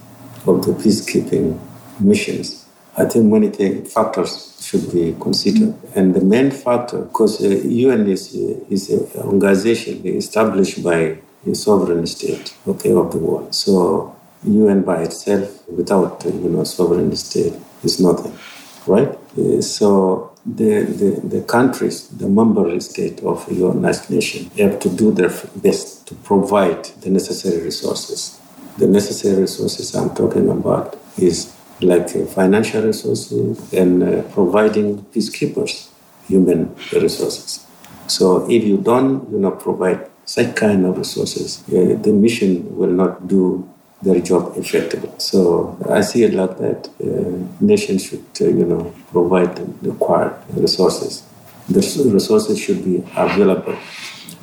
of 0.46 0.64
the 0.64 0.72
peacekeeping 0.72 1.58
missions, 2.00 2.66
I 2.96 3.04
think 3.04 3.26
many 3.26 3.50
factors 3.84 4.58
should 4.60 4.92
be 4.92 5.14
considered. 5.20 5.74
And 5.94 6.14
the 6.14 6.20
main 6.20 6.50
factor, 6.50 7.02
because 7.02 7.40
UN 7.40 8.08
is, 8.08 8.34
is 8.34 8.90
an 8.90 9.22
organization 9.22 10.06
established 10.06 10.82
by 10.82 11.18
a 11.46 11.54
sovereign 11.54 12.06
state 12.06 12.54
okay, 12.66 12.92
of 12.92 13.12
the 13.12 13.18
world. 13.18 13.54
So 13.54 14.16
UN 14.44 14.82
by 14.82 15.02
itself, 15.02 15.68
without 15.68 16.24
you 16.24 16.48
know 16.48 16.64
sovereign 16.64 17.14
state, 17.16 17.54
is 17.82 18.00
nothing, 18.00 18.36
right? 18.86 19.18
Uh, 19.38 19.60
so 19.60 20.32
the, 20.44 20.82
the, 20.82 21.20
the 21.36 21.42
countries, 21.42 22.08
the 22.08 22.28
member 22.28 22.78
state 22.80 23.20
of 23.22 23.50
United 23.50 24.10
Nations, 24.10 24.52
have 24.58 24.80
to 24.80 24.88
do 24.88 25.12
their 25.12 25.32
best 25.56 26.06
to 26.08 26.14
provide 26.16 26.84
the 27.02 27.10
necessary 27.10 27.62
resources. 27.62 28.40
The 28.78 28.86
necessary 28.86 29.42
resources 29.42 29.94
I'm 29.94 30.14
talking 30.14 30.48
about 30.48 30.98
is 31.16 31.54
like 31.80 32.14
uh, 32.16 32.26
financial 32.26 32.82
resources 32.82 33.72
and 33.72 34.02
uh, 34.02 34.22
providing 34.32 35.02
peacekeepers 35.06 35.88
human 36.26 36.74
resources. 36.92 37.66
So 38.06 38.48
if 38.50 38.64
you 38.64 38.78
don't, 38.78 39.30
you 39.30 39.38
know, 39.38 39.52
provide 39.52 40.10
such 40.24 40.54
kind 40.56 40.84
of 40.86 40.96
resources, 40.98 41.62
uh, 41.68 42.00
the 42.00 42.12
mission 42.12 42.76
will 42.76 42.90
not 42.90 43.28
do 43.28 43.68
their 44.02 44.20
job 44.20 44.52
effectively. 44.56 45.10
So 45.18 45.78
I 45.88 46.00
see 46.00 46.24
a 46.24 46.32
lot 46.32 46.58
that. 46.58 46.88
Uh, 47.02 47.42
nations 47.62 48.04
should, 48.04 48.24
uh, 48.40 48.44
you 48.44 48.66
know, 48.66 48.92
provide 49.10 49.56
the 49.56 49.90
required 49.90 50.34
resources. 50.54 51.22
The 51.68 51.80
resources 52.12 52.58
should 52.58 52.84
be 52.84 53.04
available. 53.16 53.76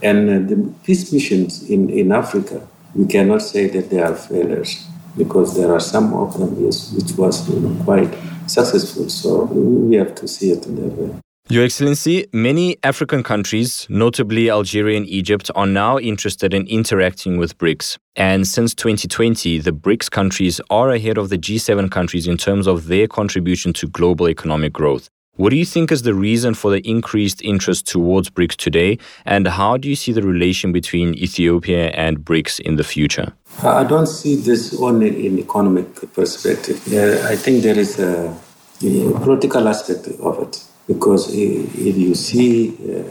And 0.02 0.30
uh, 0.30 0.50
the 0.50 0.74
peace 0.84 1.12
missions 1.12 1.70
in, 1.70 1.90
in 1.90 2.12
Africa, 2.12 2.66
we 2.96 3.06
cannot 3.06 3.42
say 3.42 3.68
that 3.68 3.90
they 3.90 4.02
are 4.02 4.16
failures 4.16 4.88
because 5.18 5.56
there 5.58 5.74
are 5.74 5.80
some 5.80 6.14
of 6.14 6.38
them 6.40 6.56
which 6.64 7.12
was 7.18 7.50
you 7.50 7.60
know, 7.60 7.84
quite 7.84 8.14
successful. 8.48 9.10
So 9.10 9.44
we 9.44 9.96
have 9.98 10.16
to 10.16 10.28
see 10.28 10.52
it 10.52 10.66
in 10.66 10.76
that 10.76 10.94
way. 10.98 11.12
Your 11.52 11.64
Excellency, 11.64 12.28
many 12.32 12.78
African 12.84 13.24
countries, 13.24 13.88
notably 13.90 14.52
Algeria 14.52 14.98
and 14.98 15.08
Egypt, 15.08 15.50
are 15.56 15.66
now 15.66 15.98
interested 15.98 16.54
in 16.54 16.68
interacting 16.68 17.38
with 17.38 17.58
BRICS. 17.58 17.98
And 18.16 18.46
since 18.46 18.76
2020, 18.76 19.58
the 19.58 19.72
BRICS 19.72 20.12
countries 20.12 20.62
are 20.70 20.92
ahead 20.92 21.18
of 21.18 21.30
the 21.30 21.40
G7 21.40 21.90
countries 21.90 22.28
in 22.28 22.38
terms 22.38 22.68
of 22.68 22.86
their 22.86 23.08
contribution 23.08 23.74
to 23.74 23.88
global 23.88 24.30
economic 24.30 24.74
growth. 24.74 25.10
What 25.38 25.50
do 25.50 25.56
you 25.56 25.66
think 25.66 25.92
is 25.92 26.04
the 26.04 26.14
reason 26.14 26.54
for 26.54 26.70
the 26.70 26.88
increased 26.88 27.42
interest 27.42 27.88
towards 27.88 28.30
BRICS 28.30 28.56
today? 28.58 29.00
And 29.26 29.48
how 29.48 29.78
do 29.78 29.90
you 29.90 29.96
see 29.96 30.12
the 30.12 30.22
relation 30.22 30.72
between 30.72 31.16
Ethiopia 31.16 31.90
and 31.96 32.20
BRICS 32.20 32.60
in 32.60 32.76
the 32.76 32.84
future? 32.84 33.34
I 33.64 33.86
don't 33.86 34.06
see 34.06 34.36
this 34.36 34.80
only 34.80 35.26
in 35.26 35.40
economic 35.40 36.14
perspective. 36.14 36.78
I 37.26 37.36
think 37.36 37.64
there 37.64 37.80
is 37.80 37.98
a, 37.98 38.38
a 38.84 39.12
political 39.14 39.68
aspect 39.68 40.10
of 40.20 40.44
it 40.44 40.69
because 40.90 41.32
if 41.36 41.96
you 41.96 42.16
see 42.16 42.70
uh, 42.70 43.04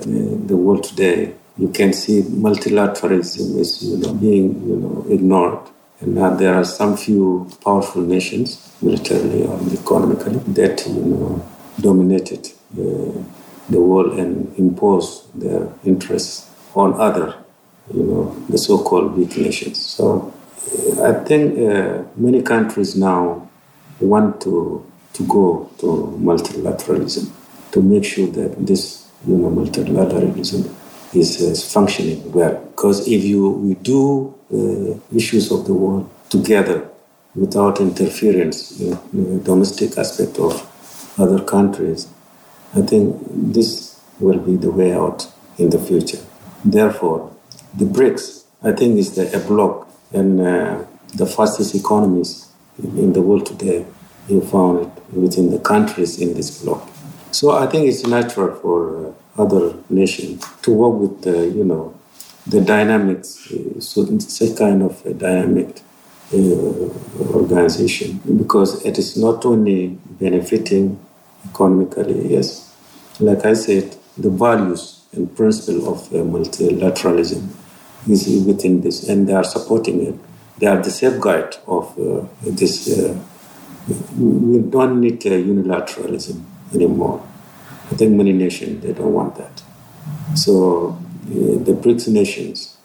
the 0.50 0.56
world 0.56 0.82
today, 0.82 1.32
you 1.56 1.68
can 1.68 1.92
see 1.92 2.22
multilateralism 2.22 3.56
is 3.56 3.84
you 3.84 3.98
know, 3.98 4.12
being 4.14 4.46
you 4.68 4.76
know, 4.76 5.06
ignored. 5.08 5.60
And 6.00 6.16
now 6.16 6.30
there 6.34 6.54
are 6.56 6.64
some 6.64 6.96
few 6.96 7.48
powerful 7.64 8.02
nations, 8.02 8.76
militarily 8.82 9.44
or 9.46 9.60
economically, 9.72 10.38
that 10.54 10.84
you 10.88 11.04
know 11.12 11.48
dominated 11.80 12.48
uh, 12.72 13.22
the 13.68 13.80
world 13.80 14.18
and 14.18 14.52
imposed 14.58 15.40
their 15.40 15.72
interests 15.84 16.50
on 16.74 17.00
other, 17.00 17.36
you 17.94 18.02
know, 18.02 18.36
the 18.48 18.58
so-called 18.58 19.16
weak 19.16 19.36
nations. 19.36 19.78
So 19.84 20.34
uh, 20.98 21.10
I 21.10 21.24
think 21.24 21.58
uh, 21.58 22.02
many 22.16 22.42
countries 22.42 22.96
now 22.96 23.48
want 24.00 24.40
to 24.42 24.84
to 25.12 25.26
go 25.26 25.70
to 25.78 25.86
multilateralism 26.20 27.37
to 27.72 27.82
make 27.82 28.04
sure 28.04 28.26
that 28.28 28.66
this, 28.66 29.08
you 29.26 29.34
multilateralism 29.34 30.74
is, 31.14 31.40
is 31.40 31.72
functioning 31.72 32.32
well. 32.32 32.54
Because 32.70 33.06
if 33.08 33.24
you 33.24 33.50
we 33.50 33.74
do 33.74 34.34
uh, 34.52 35.16
issues 35.16 35.50
of 35.50 35.66
the 35.66 35.74
world 35.74 36.08
together 36.30 36.88
without 37.34 37.80
interference 37.80 38.80
in 38.80 38.90
the 39.12 39.40
domestic 39.44 39.96
aspect 39.98 40.38
of 40.38 40.52
other 41.18 41.42
countries, 41.44 42.08
I 42.74 42.82
think 42.82 43.16
this 43.30 43.98
will 44.20 44.38
be 44.38 44.56
the 44.56 44.70
way 44.70 44.92
out 44.92 45.26
in 45.56 45.70
the 45.70 45.78
future. 45.78 46.18
Therefore, 46.64 47.34
the 47.74 47.84
BRICS, 47.84 48.44
I 48.62 48.72
think, 48.72 48.98
is 48.98 49.14
the, 49.14 49.34
a 49.36 49.40
bloc 49.46 49.88
and 50.12 50.40
uh, 50.40 50.84
the 51.14 51.26
fastest 51.26 51.74
economies 51.74 52.48
in 52.78 53.12
the 53.12 53.22
world 53.22 53.46
today. 53.46 53.86
You 54.28 54.40
found 54.42 54.86
it 54.86 55.14
within 55.14 55.50
the 55.50 55.58
countries 55.58 56.20
in 56.20 56.34
this 56.34 56.62
bloc. 56.62 56.86
So 57.30 57.52
I 57.52 57.66
think 57.66 57.86
it's 57.86 58.06
natural 58.06 58.54
for 58.56 59.08
uh, 59.08 59.42
other 59.42 59.74
nations 59.90 60.44
to 60.62 60.72
work 60.72 60.94
with, 60.94 61.26
uh, 61.26 61.42
you 61.42 61.62
know, 61.62 61.94
the 62.46 62.60
dynamics, 62.62 63.52
uh, 63.52 63.80
so 63.80 64.18
such 64.18 64.56
kind 64.56 64.82
of 64.82 65.04
a 65.04 65.12
dynamic 65.12 65.82
uh, 66.32 66.36
organization, 67.34 68.20
because 68.38 68.84
it 68.84 68.98
is 68.98 69.16
not 69.16 69.44
only 69.44 69.98
benefiting 70.18 70.98
economically, 71.50 72.32
yes. 72.32 72.74
Like 73.20 73.44
I 73.44 73.52
said, 73.52 73.96
the 74.16 74.30
values 74.30 75.04
and 75.12 75.34
principle 75.36 75.92
of 75.92 76.06
uh, 76.12 76.16
multilateralism 76.18 77.46
is 78.08 78.44
within 78.46 78.80
this, 78.80 79.08
and 79.08 79.28
they 79.28 79.34
are 79.34 79.44
supporting 79.44 80.06
it. 80.06 80.14
They 80.58 80.66
are 80.66 80.82
the 80.82 80.90
safeguard 80.90 81.56
of 81.66 81.94
this. 82.42 82.88
We 84.18 84.58
don't 84.58 85.00
need 85.00 85.20
unilateralism 85.20 86.42
anymore. 86.74 87.26
I 87.90 87.94
think 87.94 88.12
many 88.16 88.32
nations 88.32 88.82
they 88.82 88.92
don't 88.92 89.12
want 89.12 89.36
that. 89.36 89.62
So 90.34 90.98
uh, 91.26 91.64
the 91.64 91.72
BRICS 91.72 92.08
nations 92.08 92.76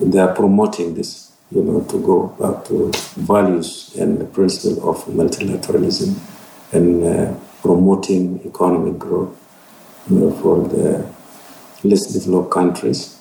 they 0.00 0.18
are 0.18 0.34
promoting 0.34 0.94
this, 0.94 1.32
you 1.50 1.62
know, 1.62 1.82
to 1.84 2.00
go 2.00 2.28
back 2.40 2.64
to 2.66 2.90
values 3.16 3.94
and 3.98 4.18
the 4.18 4.24
principle 4.24 4.90
of 4.90 5.04
multilateralism 5.04 6.18
and 6.72 7.04
uh, 7.04 7.34
promoting 7.60 8.40
economic 8.44 8.98
growth 8.98 9.38
you 10.10 10.18
know, 10.18 10.30
for 10.32 10.66
the 10.68 11.06
less 11.84 12.12
developed 12.12 12.50
countries 12.50 13.18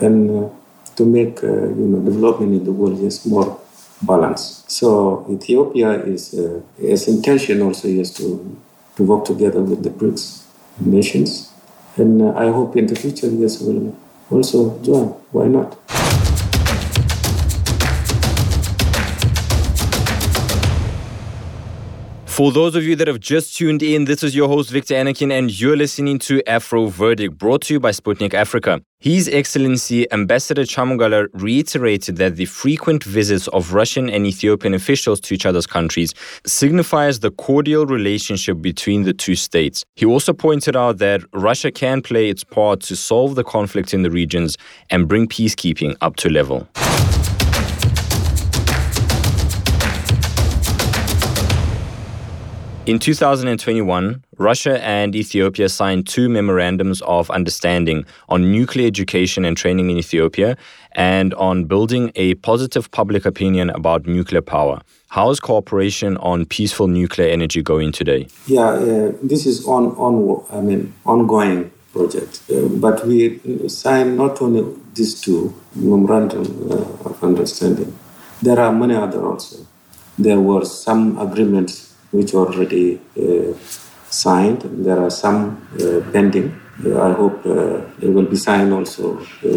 and 0.00 0.30
uh, 0.30 0.48
to 0.96 1.04
make 1.04 1.42
you 1.42 1.48
know 1.48 2.00
development 2.00 2.52
in 2.54 2.64
the 2.64 2.72
world 2.72 3.00
is 3.00 3.26
more 3.26 3.60
balanced. 4.02 4.70
So 4.70 5.26
Ethiopia 5.30 5.90
is 6.04 6.34
its 6.78 7.08
intention 7.08 7.62
also 7.62 7.88
is 7.88 8.12
to 8.14 8.56
to 8.96 9.02
work 9.02 9.24
together 9.24 9.60
with 9.60 9.82
the 9.82 9.90
BRICS 9.90 10.44
nations, 10.80 11.52
and 11.96 12.22
uh, 12.22 12.34
I 12.36 12.50
hope 12.50 12.76
in 12.76 12.86
the 12.86 12.96
future 12.96 13.28
yes 13.28 13.60
will 13.60 13.96
also 14.30 14.78
join. 14.82 15.08
Why 15.32 15.46
not? 15.46 15.78
For 22.34 22.50
those 22.50 22.74
of 22.74 22.82
you 22.82 22.96
that 22.96 23.06
have 23.06 23.20
just 23.20 23.56
tuned 23.56 23.80
in, 23.80 24.06
this 24.06 24.24
is 24.24 24.34
your 24.34 24.48
host 24.48 24.70
Viktor 24.70 24.96
Anokhin, 24.96 25.30
and 25.30 25.56
you're 25.56 25.76
listening 25.76 26.18
to 26.18 26.42
Afro 26.48 26.86
Verdict, 26.86 27.38
brought 27.38 27.62
to 27.62 27.74
you 27.74 27.78
by 27.78 27.92
Sputnik 27.92 28.34
Africa. 28.34 28.82
His 28.98 29.28
Excellency 29.28 30.10
Ambassador 30.12 30.64
Cham 30.64 30.98
Ugala 30.98 31.28
reiterated 31.32 32.16
that 32.16 32.34
the 32.34 32.46
frequent 32.46 33.04
visits 33.04 33.46
of 33.48 33.72
Russian 33.72 34.10
and 34.10 34.26
Ethiopian 34.26 34.74
officials 34.74 35.20
to 35.20 35.34
each 35.34 35.46
other's 35.46 35.68
countries 35.68 36.12
signifies 36.44 37.20
the 37.20 37.30
cordial 37.30 37.86
relationship 37.86 38.60
between 38.60 39.04
the 39.04 39.12
two 39.12 39.36
states. 39.36 39.84
He 39.94 40.04
also 40.04 40.32
pointed 40.32 40.74
out 40.74 40.98
that 40.98 41.20
Russia 41.34 41.70
can 41.70 42.02
play 42.02 42.30
its 42.30 42.42
part 42.42 42.80
to 42.80 42.96
solve 42.96 43.36
the 43.36 43.44
conflict 43.44 43.94
in 43.94 44.02
the 44.02 44.10
regions 44.10 44.58
and 44.90 45.06
bring 45.06 45.28
peacekeeping 45.28 45.96
up 46.00 46.16
to 46.16 46.28
level. 46.28 46.66
In 52.86 52.98
2021, 52.98 54.22
Russia 54.36 54.78
and 54.84 55.16
Ethiopia 55.16 55.70
signed 55.70 56.06
two 56.06 56.28
memorandums 56.28 57.00
of 57.06 57.30
understanding 57.30 58.04
on 58.28 58.52
nuclear 58.52 58.86
education 58.86 59.46
and 59.46 59.56
training 59.56 59.88
in 59.88 59.96
Ethiopia 59.96 60.58
and 60.92 61.32
on 61.34 61.64
building 61.64 62.12
a 62.14 62.34
positive 62.34 62.90
public 62.90 63.24
opinion 63.24 63.70
about 63.70 64.06
nuclear 64.06 64.42
power. 64.42 64.82
How 65.08 65.30
is 65.30 65.40
cooperation 65.40 66.18
on 66.18 66.44
peaceful 66.44 66.86
nuclear 66.86 67.28
energy 67.28 67.62
going 67.62 67.90
today? 67.90 68.28
Yeah, 68.46 68.68
uh, 68.68 69.12
this 69.22 69.46
is 69.46 69.66
on 69.66 69.92
on 69.96 70.44
I 70.52 70.60
mean 70.60 70.92
ongoing 71.06 71.70
project, 71.94 72.42
uh, 72.52 72.68
but 72.68 73.06
we 73.06 73.40
signed 73.68 74.18
not 74.18 74.42
only 74.42 74.62
these 74.92 75.22
two 75.22 75.54
memorandum 75.74 76.44
uh, 76.70 77.08
of 77.08 77.24
understanding. 77.24 77.96
There 78.42 78.60
are 78.60 78.72
many 78.72 78.94
other 78.94 79.24
also. 79.24 79.66
There 80.18 80.38
were 80.38 80.66
some 80.66 81.18
agreements 81.18 81.83
which 82.16 82.34
already 82.34 83.00
uh, 83.18 83.52
signed. 84.08 84.62
There 84.86 85.00
are 85.04 85.10
some 85.10 85.38
uh, 85.74 86.00
pending. 86.12 86.48
Uh, 86.84 87.02
I 87.08 87.12
hope 87.12 87.46
it 88.04 88.10
will 88.14 88.28
be 88.34 88.36
signed 88.36 88.72
also 88.72 89.04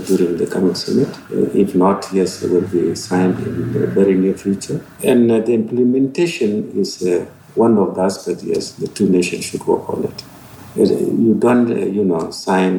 during 0.10 0.38
the 0.38 0.48
coming 0.56 0.76
summit. 0.76 1.10
if 1.64 1.74
not, 1.76 2.08
yes, 2.14 2.44
it 2.44 2.52
will 2.52 2.68
be 2.78 2.96
signed 2.96 3.38
in 3.48 3.74
the 3.74 3.88
very 3.88 4.16
near 4.16 4.36
future. 4.36 4.80
And 5.04 5.30
the 5.30 5.54
implementation 5.54 6.52
is 6.82 6.90
one 7.56 7.78
of 7.80 7.96
the 7.96 8.02
aspects, 8.02 8.44
yes, 8.44 8.74
the 8.74 8.88
two 8.88 9.10
nations 9.10 9.46
should 9.46 9.66
work 9.66 9.90
on 9.90 10.04
it. 10.10 10.24
You 10.76 11.36
don't, 11.46 11.70
you 11.98 12.04
know, 12.04 12.30
sign 12.30 12.74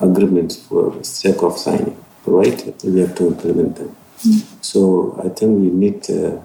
agreements 0.00 0.56
for 0.56 1.02
sake 1.04 1.42
of 1.42 1.58
signing, 1.58 1.96
right? 2.24 2.58
We 2.82 3.00
have 3.00 3.14
to 3.16 3.26
implement 3.26 3.76
them. 3.76 3.96
Mm. 4.24 4.64
So 4.64 5.20
I 5.22 5.28
think 5.28 5.60
we 5.60 5.68
need 5.68 6.10
uh, 6.10 6.40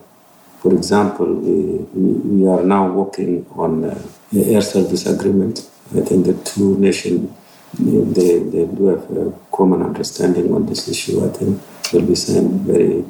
for 0.62 0.74
example, 0.74 1.26
we, 1.34 1.78
we 1.94 2.48
are 2.48 2.64
now 2.64 2.88
working 2.92 3.46
on 3.56 3.86
uh, 3.86 4.02
the 4.32 4.54
air 4.54 4.62
service 4.62 5.06
agreement. 5.06 5.70
I 5.96 6.02
think 6.02 6.26
the 6.26 6.34
two 6.34 6.78
nations 6.78 7.36
they, 7.78 8.40
they 8.40 8.66
do 8.66 8.88
have 8.88 9.18
a 9.18 9.34
common 9.52 9.84
understanding 9.84 10.54
on 10.54 10.66
this 10.66 10.88
issue. 10.88 11.24
I 11.24 11.30
think 11.30 11.62
will 11.94 12.06
be 12.06 12.16
signed 12.16 12.62
very 12.62 13.06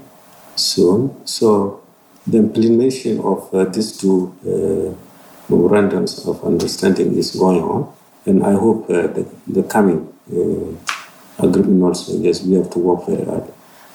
soon. 0.56 1.26
So 1.26 1.82
the 2.28 2.38
implementation 2.38 3.20
of 3.20 3.54
uh, 3.54 3.66
these 3.66 3.98
two 3.98 4.36
uh, 4.46 5.54
memorandums 5.54 6.26
of 6.28 6.44
understanding 6.44 7.18
is 7.18 7.36
going 7.36 7.64
on, 7.64 7.94
and 8.26 8.46
I 8.46 8.52
hope 8.52 8.90
uh, 8.90 9.08
the, 9.08 9.28
the 9.48 9.64
coming 9.64 10.14
uh, 10.32 11.44
agreement 11.44 11.84
also. 11.84 12.18
Yes, 12.18 12.44
we 12.44 12.56
have 12.56 12.70
to 12.72 12.80
work 12.80 13.08
very 13.08 13.26
hard. 13.26 13.52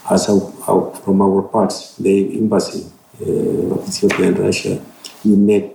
As 0.09 0.29
our, 0.29 0.53
our, 0.67 0.95
from 0.97 1.21
our 1.21 1.41
parts, 1.43 1.95
the 1.97 2.37
embassy 2.37 2.91
uh, 3.21 3.87
Ethiopia 3.87 4.27
and 4.27 4.39
Russia, 4.39 4.81
we 5.23 5.35
made 5.35 5.71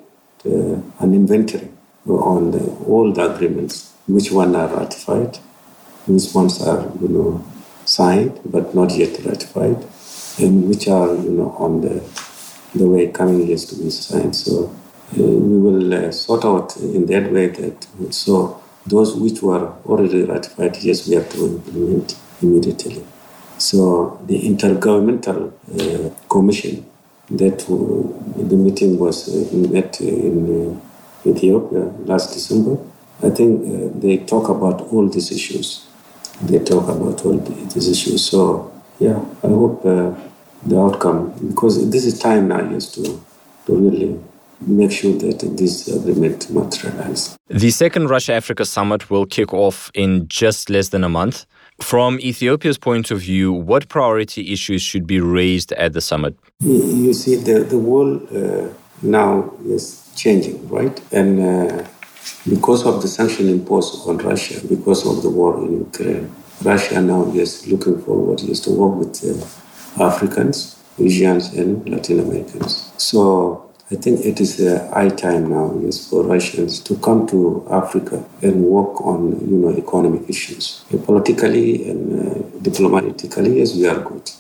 uh, 0.47 0.77
an 1.01 1.15
inventory 1.15 1.69
on 2.07 2.51
the, 2.51 2.65
all 2.87 3.13
the 3.13 3.35
agreements, 3.35 3.93
which 4.07 4.33
one 4.33 4.55
are 4.57 4.69
ratified, 4.69 5.37
which 6.07 6.35
ones 6.35 6.61
are 6.63 6.91
you 7.01 7.09
know 7.09 7.45
signed 7.85 8.41
but 8.45 8.75
not 8.75 8.91
yet 8.93 9.19
ratified, 9.25 9.77
and 10.39 10.69
which 10.69 10.89
are 10.89 11.15
you 11.15 11.31
know 11.31 11.51
on 11.59 11.81
the 11.81 12.03
the 12.75 12.87
way 12.87 13.09
coming 13.09 13.47
years 13.47 13.65
to 13.67 13.77
be 13.77 13.91
signed. 13.91 14.35
So 14.35 14.65
uh, 14.65 15.23
we 15.23 15.59
will 15.61 15.95
uh, 15.95 16.13
sort 16.13 16.45
out 16.45 16.77
in 16.77 17.07
that 17.07 17.33
way 17.33 17.49
that 17.49 17.87
so 18.15 18.63
those 18.87 19.15
which 19.15 19.43
were 19.43 19.73
already 19.85 20.23
ratified, 20.23 20.77
yes, 20.79 21.07
we 21.07 21.15
have 21.17 21.29
to 21.31 21.47
implement 21.47 22.17
immediately. 22.41 23.05
So 23.59 24.21
the 24.27 24.41
intergovernmental 24.41 25.53
uh, 25.53 26.11
commission 26.29 26.90
that 27.31 27.59
the 27.59 28.57
meeting 28.57 28.99
was 28.99 29.29
uh, 29.29 29.57
met 29.57 30.01
in 30.01 30.81
uh, 31.25 31.29
Ethiopia 31.29 31.83
last 32.05 32.33
December. 32.33 32.79
I 33.23 33.31
think 33.31 33.63
uh, 33.63 33.99
they 34.01 34.19
talk 34.19 34.49
about 34.49 34.81
all 34.93 35.09
these 35.09 35.31
issues. 35.31 35.87
They 36.43 36.59
talk 36.59 36.89
about 36.89 37.25
all 37.25 37.39
these 37.39 37.89
issues. 37.89 38.25
So 38.25 38.73
yeah, 38.99 39.21
I 39.43 39.49
hope 39.49 39.83
the 39.83 40.79
outcome 40.79 41.33
because 41.49 41.91
this 41.91 42.05
is 42.05 42.19
time 42.19 42.49
now 42.49 42.61
is 42.61 42.91
to 42.93 43.03
to 43.67 43.75
really 43.77 44.19
make 44.67 44.93
sure 44.93 45.13
that 45.13 45.57
this 45.57 45.89
agreement 45.89 46.51
materializes. 46.51 47.37
The 47.49 47.71
second 47.71 48.09
Russia 48.09 48.35
Africa 48.35 48.65
summit 48.65 49.11
will 49.11 49.27
kick 49.27 49.55
off 49.55 49.91
in 49.95 50.29
just 50.29 50.69
less 50.69 50.91
than 50.91 51.05
a 51.05 51.09
month. 51.09 51.47
From 51.81 52.21
Ethiopia's 52.21 52.79
point 52.79 53.11
of 53.11 53.21
view, 53.21 53.53
what 53.53 53.89
priority 53.89 54.53
issues 54.53 54.83
should 54.83 55.07
be 55.07 55.21
raised 55.21 55.73
at 55.73 55.93
the 55.93 56.01
summit? 56.01 56.37
You 56.61 57.13
see, 57.13 57.37
the, 57.37 57.61
the 57.61 57.79
world 57.79 58.29
uh, 58.33 58.73
now 59.03 59.53
is 59.65 60.09
changing, 60.15 60.69
right? 60.69 61.01
And 61.13 61.41
uh, 61.41 61.85
because 62.49 62.85
of 62.87 63.03
the 63.03 63.09
sanction 63.09 63.49
imposed 63.49 64.07
on 64.07 64.19
Russia, 64.19 64.61
because 64.69 65.07
of 65.07 65.23
the 65.23 65.31
war 65.31 65.59
in 65.59 65.81
Ukraine, 65.81 66.31
Russia 66.63 67.01
now 67.01 67.25
is 67.33 67.67
looking 67.67 68.01
forward 68.03 68.41
is 68.43 68.61
to 68.61 68.71
work 68.71 68.95
with 68.97 69.25
uh, 69.25 70.05
Africans, 70.05 70.77
Asians, 70.99 71.55
and 71.55 71.89
Latin 71.89 72.21
Americans. 72.21 72.93
So 72.99 73.70
I 73.93 73.97
think 73.97 74.25
it 74.25 74.41
is 74.41 74.61
a 74.61 74.89
high 74.91 75.09
time 75.09 75.51
now, 75.51 75.75
yes, 75.83 76.09
for 76.09 76.23
Russians 76.23 76.79
to 76.85 76.95
come 76.99 77.27
to 77.27 77.67
Africa 77.69 78.25
and 78.41 78.63
work 78.63 79.01
on, 79.01 79.33
you 79.51 79.57
know, 79.57 79.77
economic 79.77 80.31
issues. 80.31 80.85
politically 81.05 81.91
and 81.91 82.01
uh, 82.15 82.59
diplomatically, 82.63 83.59
yes, 83.59 83.75
we 83.75 83.89
are 83.89 83.99
good, 83.99 84.31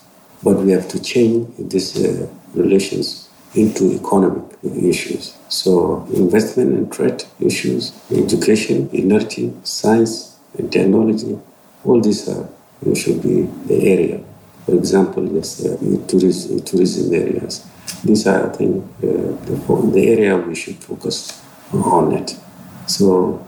but 0.44 0.58
we 0.58 0.70
have 0.70 0.86
to 0.90 1.02
change 1.02 1.48
these 1.58 1.98
uh, 1.98 2.28
relations 2.54 3.28
into 3.56 3.92
economic 3.92 4.44
issues. 4.62 5.36
So 5.48 6.06
investment 6.14 6.72
and 6.74 6.92
trade 6.92 7.24
issues, 7.40 7.92
education, 8.12 8.88
energy, 8.94 9.52
science 9.64 10.38
and 10.58 10.70
technology, 10.70 11.36
all 11.84 12.00
these 12.00 12.28
are 12.28 12.48
should 12.94 13.20
be 13.20 13.42
the 13.66 13.88
area. 13.94 14.20
For 14.64 14.76
example, 14.76 15.26
yes, 15.26 15.66
uh, 15.66 15.76
tourism, 16.06 16.60
tourism 16.60 17.12
areas 17.12 17.66
these 18.02 18.26
are, 18.26 18.50
I 18.50 18.56
think, 18.56 18.84
uh, 19.02 19.06
the, 19.46 19.90
the 19.92 20.08
area 20.08 20.36
we 20.36 20.54
should 20.54 20.76
focus 20.76 21.42
on 21.72 22.12
it. 22.12 22.36
So 22.86 23.44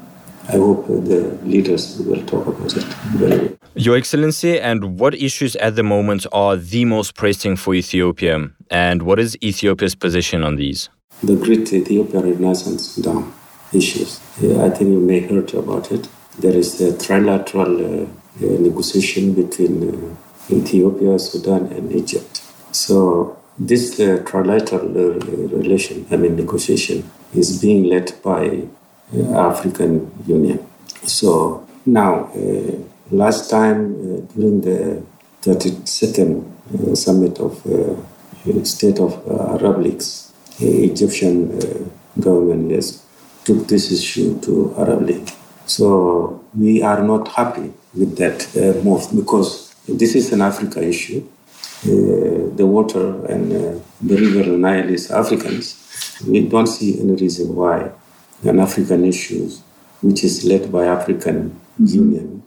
I 0.49 0.53
hope 0.53 0.87
the 0.87 1.39
leaders 1.45 1.99
will 1.99 2.25
talk 2.27 2.47
about 2.47 2.77
it 2.77 2.85
very 3.17 3.39
well. 3.39 3.57
Your 3.75 3.97
Excellency, 3.97 4.61
and 4.61 4.99
what 4.99 5.15
issues 5.15 5.57
at 5.57 5.77
the 5.77 5.83
moment 5.83 6.27
are 6.33 6.57
the 6.57 6.85
most 6.85 7.15
pressing 7.15 7.57
for 7.57 7.75
Ethiopia? 7.75 8.51
And 8.71 9.03
what 9.03 9.19
is 9.19 9.37
Ethiopia's 9.43 9.95
position 9.95 10.43
on 10.43 10.57
these? 10.57 10.91
The 11.23 11.37
Great 11.37 11.73
Ethiopian 11.73 12.25
Renaissance 12.25 12.97
Dam 12.97 13.33
issues. 13.73 14.21
I 14.39 14.69
think 14.71 14.91
you 14.91 15.01
may 15.01 15.21
heard 15.21 15.55
about 15.55 15.91
it. 15.91 16.09
There 16.39 16.55
is 16.55 16.81
a 16.81 16.93
trilateral 16.93 17.81
uh, 17.81 18.05
uh, 18.05 18.61
negotiation 18.61 19.35
between 19.35 19.75
uh, 19.89 20.55
Ethiopia, 20.55 21.19
Sudan, 21.19 21.67
and 21.73 21.93
Egypt. 21.93 22.43
So 22.73 23.39
this 23.59 23.99
uh, 24.01 24.23
trilateral 24.25 24.97
uh, 24.97 25.57
relation, 25.57 26.07
I 26.11 26.17
mean 26.17 26.37
negotiation, 26.37 27.11
is 27.35 27.61
being 27.61 27.85
led 27.85 28.13
by 28.23 28.67
uh, 29.15 29.51
African 29.51 30.11
Union. 30.27 30.67
So 31.05 31.67
now, 31.85 32.31
uh, 32.35 32.79
last 33.11 33.51
time 33.51 33.95
uh, 33.95 34.21
during 34.35 34.61
the 34.61 35.03
32nd 35.43 36.45
uh, 36.93 36.95
summit 36.95 37.39
of 37.41 37.61
State 38.67 38.99
of 38.99 39.13
Arab 39.29 39.83
Leagues, 39.83 40.33
Egyptian 40.59 41.91
government 42.19 42.71
yes, 42.71 43.05
took 43.45 43.69
this 43.69 43.93
issue 43.93 44.41
to 44.41 44.75
Arab 44.77 45.03
League. 45.03 45.31
So 45.67 46.45
we 46.59 46.83
are 46.83 47.03
not 47.03 47.29
happy 47.29 47.73
with 47.95 48.17
that 48.19 48.83
move 48.85 49.09
because 49.15 49.75
this 49.87 50.15
is 50.15 50.33
an 50.33 50.43
Africa 50.43 50.83
issue 50.83 51.25
the 51.83 52.67
water 52.67 53.25
and 53.27 53.53
uh, 53.53 53.81
the 54.01 54.17
river 54.17 54.57
Nile 54.57 54.89
is 54.89 55.11
Africans, 55.11 56.21
we 56.27 56.47
don't 56.47 56.67
see 56.67 57.01
any 57.01 57.15
reason 57.15 57.55
why 57.55 57.91
an 58.45 58.59
African 58.61 59.05
issue, 59.05 59.49
which 60.01 60.25
is 60.25 60.45
led 60.45 60.71
by 60.71 60.87
African 60.87 61.61
mm-hmm. 61.81 61.87
Union, 61.87 62.43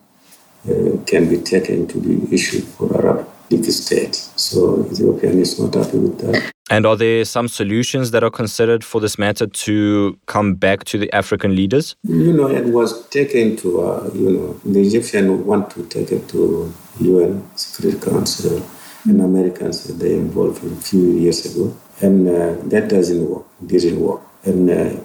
uh, 0.70 1.04
can 1.06 1.30
be 1.30 1.38
taken 1.38 1.88
to 1.88 2.00
be 2.00 2.34
issue 2.34 2.62
for 2.62 2.96
Arab 2.98 3.30
League 3.50 3.66
states. 3.66 4.32
So 4.36 4.86
Ethiopia 4.92 5.30
is 5.32 5.60
not 5.60 5.76
happy 5.76 6.00
with 6.00 6.20
that. 6.20 6.52
And 6.72 6.88
are 6.88 6.96
there 6.96 7.24
some 7.26 7.48
solutions 7.48 8.10
that 8.10 8.24
are 8.24 8.32
considered 8.32 8.84
for 8.84 9.00
this 9.00 9.20
matter 9.20 9.46
to 9.46 10.18
come 10.26 10.56
back 10.56 10.84
to 10.86 10.98
the 10.98 11.14
African 11.14 11.56
leaders? 11.56 11.96
You 12.04 12.34
know, 12.34 12.48
it 12.48 12.66
was 12.66 13.08
taken 13.10 13.56
to, 13.58 13.82
uh, 13.82 14.10
you 14.16 14.32
know, 14.32 14.54
the 14.66 14.82
Egyptian 14.82 15.46
want 15.46 15.70
to 15.72 15.86
take 15.86 16.12
it 16.12 16.28
to 16.30 16.74
UN 17.00 17.44
Security 17.56 18.00
Council 18.00 18.68
and 19.06 19.22
Americans, 19.22 19.84
they 19.98 20.16
involved 20.16 20.64
a 20.64 20.76
few 20.82 21.12
years 21.12 21.46
ago. 21.46 21.76
And 22.02 22.28
uh, 22.28 22.56
that 22.70 22.90
doesn't 22.90 23.30
work, 23.30 23.46
didn't 23.66 24.00
work. 24.00 24.22
And 24.44 24.70
uh, 24.70 25.00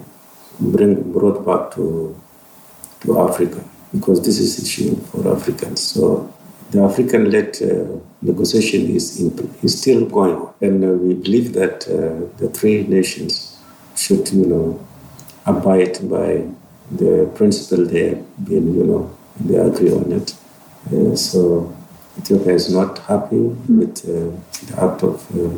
bring, 0.58 1.12
brought 1.12 1.44
back 1.44 1.74
to, 1.76 2.18
to 3.02 3.20
Africa 3.20 3.64
because 3.92 4.24
this 4.24 4.38
is 4.38 4.62
issue 4.62 4.96
for 4.96 5.34
Africans. 5.34 5.80
So 5.80 6.32
the 6.70 6.82
African-led 6.82 7.62
uh, 7.62 8.00
negotiation 8.22 8.94
is, 8.94 9.20
in, 9.20 9.54
is 9.62 9.80
still 9.80 10.06
going 10.06 10.36
on, 10.36 10.54
and 10.60 10.84
uh, 10.84 10.88
we 10.88 11.14
believe 11.14 11.52
that 11.54 11.86
uh, 11.88 12.38
the 12.38 12.48
three 12.48 12.84
nations 12.84 13.58
should, 13.96 14.30
you 14.32 14.46
know, 14.46 14.86
abide 15.46 15.98
by 16.08 16.46
the 16.92 17.30
principle 17.34 17.84
they 17.86 18.10
have 18.10 18.44
been, 18.44 18.74
you 18.74 18.84
know, 18.84 19.18
they 19.40 19.56
agree 19.56 19.92
on 19.92 20.12
it. 20.12 20.34
Uh, 20.92 21.16
so 21.16 21.74
Ethiopia 22.20 22.54
is 22.60 22.66
not 22.78 22.98
happy 23.10 23.42
with 23.78 23.96
uh, 24.04 24.12
the 24.66 24.74
act 24.84 25.02
of 25.10 25.16
uh, 25.36 25.56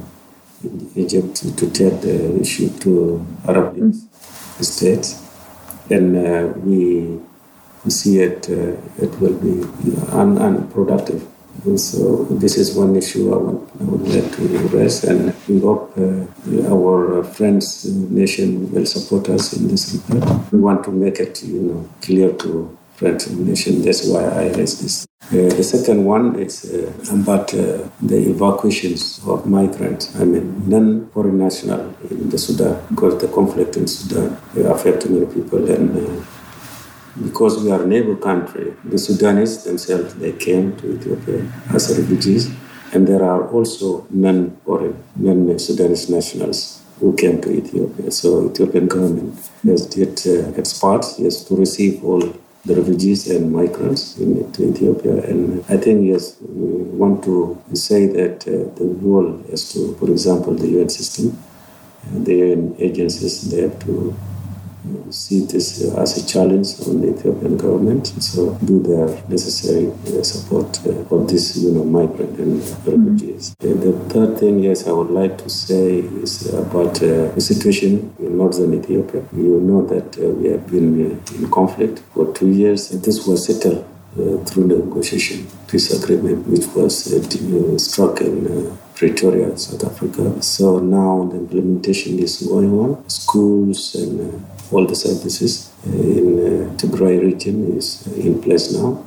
Egypt 1.03 1.35
to 1.59 1.65
take 1.81 1.97
the 2.07 2.17
issue 2.41 2.69
to 2.85 2.91
Arab 3.49 3.77
League 3.77 3.95
states, 4.61 5.09
and 5.91 6.07
we 6.67 6.81
we 7.85 7.91
see 7.91 8.15
it, 8.29 8.49
uh, 8.49 9.05
it 9.05 9.13
will 9.21 9.35
be 9.47 9.55
un- 10.13 10.39
unproductive. 10.39 11.27
And 11.65 11.79
so 11.81 12.25
this 12.43 12.57
is 12.57 12.77
one 12.77 12.95
issue 12.97 13.25
I, 13.35 13.37
want, 13.37 13.71
I 13.81 13.85
would 13.91 14.07
like 14.15 14.29
to 14.37 14.43
address, 14.65 15.05
and 15.05 15.35
we 15.49 15.61
hope 15.61 15.93
uh, 15.99 16.73
our 16.75 17.25
friends 17.25 17.85
nation 18.21 18.71
will 18.73 18.87
support 18.87 19.29
us 19.29 19.53
in 19.57 19.69
this 19.69 19.85
regard. 20.09 20.53
We 20.53 20.61
want 20.61 20.85
to 20.85 20.91
make 20.93 21.19
it, 21.19 21.43
you 21.43 21.61
know, 21.61 21.89
clear 22.01 22.33
to 22.45 22.51
nation. 23.03 23.83
That's 23.83 24.07
why 24.07 24.25
I 24.25 24.53
raised 24.59 24.83
this. 24.83 25.07
Uh, 25.31 25.49
the 25.57 25.63
second 25.63 26.05
one 26.05 26.39
is 26.39 26.55
uh, 26.65 26.93
about 27.15 27.55
uh, 27.55 27.89
the 28.03 28.19
evacuations 28.31 29.21
of 29.27 29.47
migrants. 29.47 30.15
I 30.17 30.25
mean, 30.25 30.69
non-foreign 30.69 31.39
national 31.39 31.95
in 32.11 32.29
the 32.29 32.39
Sudan, 32.39 32.75
because 32.91 33.21
the 33.21 33.29
conflict 33.29 33.77
in 33.77 33.87
Sudan 33.87 34.37
affects 34.57 35.07
many 35.07 35.27
people 35.27 35.71
and 35.71 35.97
uh, 35.97 36.25
because 37.23 37.63
we 37.63 37.71
are 37.71 37.83
a 37.83 37.87
neighbor 37.87 38.17
country, 38.17 38.75
the 38.85 38.99
Sudanese 38.99 39.65
themselves, 39.65 40.15
they 40.15 40.33
came 40.33 40.77
to 40.77 40.95
Ethiopia 40.97 41.51
as 41.75 41.97
refugees. 41.99 42.51
And 42.95 43.09
there 43.09 43.25
are 43.25 43.49
also 43.49 44.07
non-foreign, 44.11 45.03
non-Sudanese 45.17 46.11
nationals 46.11 46.83
who 47.01 47.15
came 47.17 47.41
to 47.41 47.51
Ethiopia. 47.51 48.11
So 48.11 48.51
Ethiopian 48.51 48.87
government 48.87 49.51
has 49.65 49.87
did 49.87 50.21
uh, 50.27 50.61
its 50.61 50.79
part, 50.79 51.07
yes, 51.19 51.43
to 51.45 51.57
receive 51.57 52.05
all 52.05 52.23
the 52.65 52.77
refugees 52.77 53.29
and 53.29 53.53
migrants 53.53 54.19
in, 54.19 54.39
Ethiopia. 54.61 55.15
And 55.29 55.65
I 55.69 55.77
think, 55.77 56.07
yes, 56.07 56.37
we 56.41 56.83
want 56.97 57.25
to 57.25 57.61
say 57.75 58.07
that 58.07 58.47
uh, 58.47 58.73
the 58.79 58.87
role 59.03 59.41
is 59.49 59.73
to, 59.73 59.95
for 59.97 60.11
example, 60.11 60.55
the 60.55 60.69
UN 60.69 60.89
system, 60.89 61.37
uh, 62.07 62.19
the 62.23 62.35
UN 62.37 62.77
agencies, 62.79 63.51
they 63.51 63.63
have 63.63 63.79
to 63.81 64.15
see 65.11 65.45
this 65.45 65.83
as 65.95 66.23
a 66.23 66.27
challenge 66.27 66.69
on 66.87 67.01
the 67.01 67.11
Ethiopian 67.15 67.57
government. 67.57 68.07
So 68.23 68.55
do 68.65 68.83
their 68.83 69.07
necessary 69.29 69.89
uh, 69.89 70.23
support 70.23 70.81
uh, 70.87 71.15
of 71.15 71.29
this, 71.29 71.57
you 71.57 71.71
know, 71.73 71.85
migrant 71.85 72.39
and 72.39 72.61
refugees. 72.87 73.55
Mm-hmm. 73.61 73.81
the 73.81 73.93
third 74.13 74.39
thing, 74.39 74.59
yes, 74.61 74.87
I 74.87 74.93
would 74.93 75.11
like 75.11 75.39
to 75.39 75.51
say 75.51 75.99
is 75.99 76.53
about 76.53 77.03
uh, 77.03 77.33
the 77.37 77.41
situation 77.41 78.15
in 78.19 78.37
northern 78.37 78.75
Ethiopia. 78.75 79.23
You 79.33 79.61
know 79.61 79.87
that 79.87 80.17
we 80.17 80.49
have 80.51 80.67
been 80.69 81.21
in 81.35 81.51
conflict 81.51 82.03
for 82.15 82.33
two 82.35 82.49
years, 82.49 82.91
and 82.91 83.03
this 83.03 83.27
was 83.27 83.47
settled 83.47 83.85
uh, 84.15 84.37
through 84.45 84.67
negotiation 84.67 85.47
peace 85.69 85.91
agreement, 85.91 86.47
which 86.47 86.67
was 86.77 87.11
uh, 87.13 87.79
struck 87.79 88.21
in 88.21 88.47
uh, 88.47 88.77
Pretoria, 88.95 89.57
South 89.57 89.85
Africa. 89.85 90.43
So 90.43 90.79
now 90.79 91.29
the 91.31 91.39
implementation 91.39 92.19
is 92.19 92.43
going 92.43 92.73
on. 92.79 93.09
Schools 93.09 93.95
and 93.95 94.45
all 94.71 94.87
the 94.87 94.95
services 94.95 95.73
in 95.85 96.39
uh, 96.39 96.77
Tigray 96.77 97.21
region 97.21 97.77
is 97.77 98.07
in 98.17 98.41
place 98.41 98.73
now. 98.73 99.05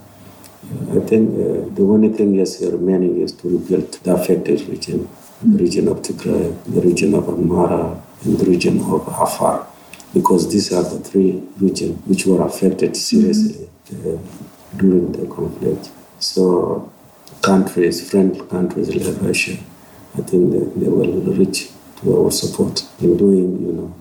I 0.91 1.00
think 1.00 1.30
uh, 1.30 1.69
the 1.76 1.84
only 1.84 2.10
thing 2.10 2.36
is 2.36 2.60
remaining 2.62 3.21
is 3.21 3.32
to 3.34 3.50
rebuild 3.50 3.93
the 3.93 4.15
affected 4.15 4.62
region, 4.67 5.08
the 5.43 5.58
region 5.58 5.88
of 5.88 5.98
Tigray, 5.98 6.63
the 6.65 6.82
region 6.82 7.13
of 7.13 7.26
Amhara, 7.26 8.02
and 8.24 8.39
the 8.39 8.45
region 8.45 8.80
of 8.82 9.08
Afar, 9.08 9.67
because 10.13 10.52
these 10.52 10.74
are 10.74 10.84
the 10.84 11.00
three 11.00 11.43
regions 11.60 12.02
which 12.08 12.26
were 12.26 12.43
affected 12.43 12.98
seriously 12.98 13.69
uh, 13.91 14.17
during 14.78 15.12
the 15.12 15.28
conflict. 15.34 15.91
So 16.19 16.91
countries, 17.41 18.10
friendly 18.10 18.41
countries 18.48 18.89
like 18.95 19.21
Russia, 19.21 19.58
I 20.17 20.21
think 20.21 20.51
they 20.80 20.88
will 20.88 21.21
reach 21.34 21.69
to 21.97 22.17
our 22.17 22.32
support 22.32 22.86
in 23.01 23.17
doing, 23.17 23.65
you 23.65 23.73
know, 23.73 23.95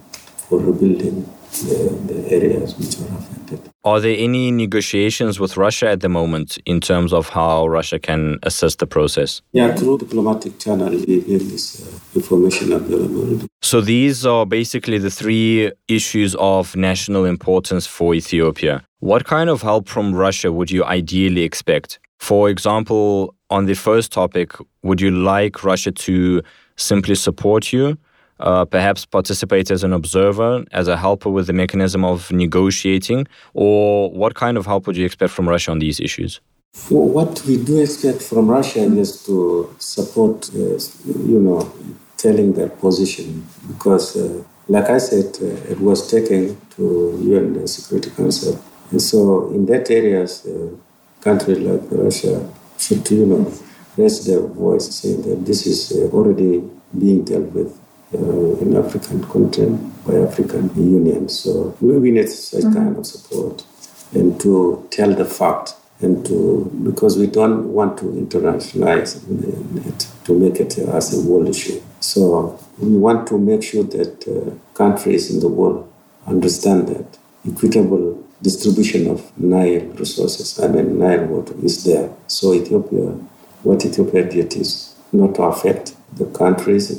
for 0.49 0.59
rebuilding 0.61 1.29
the, 1.63 2.13
the 2.13 2.33
areas 2.33 2.77
which 2.79 2.99
are 3.01 3.19
affected. 3.19 3.71
Are 3.85 4.01
there 4.01 4.17
any 4.17 4.51
negotiations 4.51 5.39
with 5.39 5.57
Russia 5.57 5.91
at 5.91 6.01
the 6.01 6.09
moment 6.09 6.59
in 6.67 6.81
terms 6.81 7.13
of 7.13 7.29
how 7.29 7.67
Russia 7.67 7.99
can 7.99 8.39
assist 8.43 8.79
the 8.79 8.87
process? 8.87 9.43
Yeah, 9.53 9.75
through 9.75 9.99
diplomatic 9.99 10.59
channel, 10.59 10.91
there 10.91 11.03
is 11.07 11.83
uh, 11.83 12.19
information 12.19 12.73
available. 12.73 13.47
So 13.63 13.81
these 13.81 14.25
are 14.25 14.47
basically 14.47 14.99
the 14.99 15.11
three 15.11 15.73
issues 15.89 16.35
of 16.37 16.77
national 16.77 17.25
importance 17.25 17.87
for 17.87 18.15
Ethiopia. 18.15 18.83
What 19.01 19.25
kind 19.27 19.51
of 19.51 19.63
help 19.63 19.89
from 19.89 20.15
Russia 20.15 20.51
would 20.51 20.71
you 20.71 20.85
ideally 20.85 21.43
expect? 21.43 21.99
For 22.29 22.49
example, 22.49 23.35
on 23.51 23.67
the 23.67 23.75
first 23.75 24.09
topic, 24.11 24.49
would 24.83 25.01
you 25.01 25.11
like 25.11 25.55
Russia 25.63 25.93
to 25.93 26.43
simply 26.77 27.15
support 27.15 27.73
you? 27.73 27.99
uh, 28.41 28.65
perhaps 28.65 29.07
participate 29.07 29.71
as 29.71 29.85
an 29.85 29.93
observer, 29.93 30.65
as 30.73 30.89
a 30.89 30.97
helper 30.97 31.31
with 31.31 31.47
the 31.47 31.53
mechanism 31.53 32.05
of 32.05 32.31
negotiating? 32.33 33.27
Or 33.55 34.11
what 34.11 34.35
kind 34.35 34.57
of 34.57 34.67
help 34.67 34.87
would 34.87 34.97
you 34.97 35.05
expect 35.05 35.33
from 35.33 35.49
Russia 35.49 35.71
on 35.71 35.79
these 35.79 36.01
issues? 36.01 36.41
What 36.89 37.43
we 37.47 37.57
do 37.63 37.81
expect 37.81 38.23
from 38.23 38.49
Russia 38.49 38.81
is 38.81 39.25
to 39.27 39.75
support, 39.79 40.51
uh, 40.55 40.79
you 41.33 41.39
know, 41.39 41.73
telling 42.17 42.55
their 42.55 42.69
position 42.69 43.47
because, 43.69 44.17
uh, 44.17 44.43
like 44.69 44.91
I 44.91 44.99
said, 44.99 45.37
uh, 45.41 45.73
it 45.73 45.81
was 45.81 46.11
taken 46.11 46.61
to 46.77 47.17
UN 47.23 47.67
Security 47.69 48.11
Council, 48.11 48.61
and 48.91 49.01
so 49.01 49.51
in 49.51 49.67
that 49.67 49.89
areas, 49.91 50.49
countries 51.25 51.59
like 51.59 51.83
Russia 51.91 52.35
should, 52.79 53.11
you 53.11 53.27
know, 53.27 53.53
raise 53.97 54.25
their 54.27 54.41
voice, 54.41 54.95
saying 54.95 55.23
that 55.23 55.47
this 55.47 55.67
is 55.67 55.93
uh, 55.93 56.15
already 56.17 56.63
being 56.97 57.25
dealt 57.25 57.51
with 57.53 57.81
uh, 58.15 58.59
in 58.63 58.77
African 58.77 59.25
content 59.25 59.81
by 60.07 60.15
African 60.17 60.71
Union. 60.77 61.29
So 61.29 61.77
we 61.81 62.11
need 62.11 62.29
such 62.29 62.65
mm-hmm. 62.65 62.75
kind 62.75 62.97
of 62.99 63.07
support 63.07 63.65
and 64.13 64.41
to 64.41 64.87
tell 64.91 65.13
the 65.13 65.25
fact 65.25 65.75
and 66.01 66.25
to 66.27 66.71
because 66.83 67.17
we 67.17 67.27
don't 67.27 67.73
want 67.73 67.99
to 67.99 68.05
internationalize 68.05 69.11
it 69.87 70.09
to 70.25 70.39
make 70.39 70.61
it 70.61 70.79
as 70.79 71.15
a 71.15 71.29
world 71.29 71.49
issue. 71.49 71.81
So 72.01 72.59
we 72.79 72.97
want 72.97 73.27
to 73.29 73.39
make 73.39 73.63
sure 73.63 73.85
that 73.85 74.29
uh, 74.29 74.51
countries 74.75 75.33
in 75.33 75.41
the 75.41 75.49
world 75.49 75.91
understand 76.27 76.89
that 76.89 77.19
equitable 77.49 78.14
distribution 78.45 79.09
of 79.11 79.19
Nile 79.39 79.81
resources, 80.03 80.61
I 80.61 80.69
mean 80.69 80.99
Nile 80.99 81.25
water, 81.25 81.55
is 81.63 81.83
there. 81.85 82.11
So 82.27 82.53
Ethiopia, 82.55 83.07
what 83.63 83.85
Ethiopia 83.85 84.23
did 84.31 84.55
is 84.55 84.95
not 85.13 85.35
to 85.37 85.43
affect 85.45 85.95
the 86.17 86.27
countries 86.27 86.91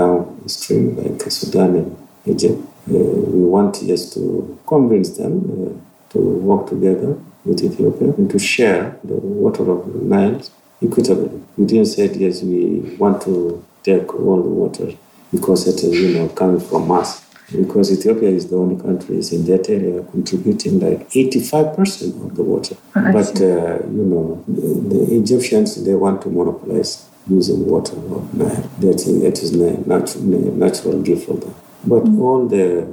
downstream, 0.00 0.96
like 0.96 1.20
Sudan 1.30 1.76
and 1.76 2.08
Egypt. 2.26 2.58
Uh, 2.88 2.98
we 3.36 3.42
want 3.54 3.82
yes 3.82 4.12
to 4.14 4.58
convince 4.66 5.10
them 5.18 5.34
uh, 5.38 6.12
to 6.12 6.18
work 6.18 6.68
together 6.68 7.16
with 7.44 7.62
Ethiopia 7.62 8.08
and 8.18 8.30
to 8.30 8.38
share 8.38 8.98
the 9.04 9.14
water 9.14 9.70
of 9.70 9.92
the 9.92 10.00
Nile 10.04 10.40
equitably. 10.82 11.40
We 11.56 11.66
didn't 11.66 11.86
say 11.86 12.06
yes, 12.14 12.42
we 12.42 12.96
want 12.98 13.22
to 13.22 13.64
take 13.82 14.14
all 14.14 14.42
the 14.42 14.48
water 14.48 14.88
because 15.30 15.68
it 15.68 15.82
is 15.84 15.94
you 16.00 16.18
know 16.18 16.28
coming 16.28 16.60
from 16.60 16.90
us. 16.90 17.23
Because 17.56 17.92
Ethiopia 17.92 18.30
is 18.30 18.48
the 18.50 18.56
only 18.56 18.80
country 18.80 19.16
in 19.16 19.44
that 19.46 19.68
area 19.68 20.02
contributing 20.02 20.80
like 20.80 21.08
85% 21.10 22.26
of 22.26 22.36
the 22.36 22.42
water. 22.42 22.76
Oh, 22.96 23.12
but 23.12 23.40
uh, 23.40 23.78
you 23.98 24.04
know, 24.12 24.44
the, 24.48 24.94
the 24.94 25.16
Egyptians 25.20 25.82
they 25.84 25.94
want 25.94 26.22
to 26.22 26.28
monopolize 26.28 27.08
using 27.28 27.66
water 27.66 27.96
of 27.96 28.34
Nile. 28.34 28.70
That, 28.80 28.98
that 29.22 29.42
is 29.42 29.52
natural, 29.52 30.22
natural 30.22 31.02
gift 31.02 31.26
for 31.26 31.34
them. 31.34 31.54
But 31.84 32.04
mm. 32.04 32.20
all 32.20 32.46
the 32.48 32.86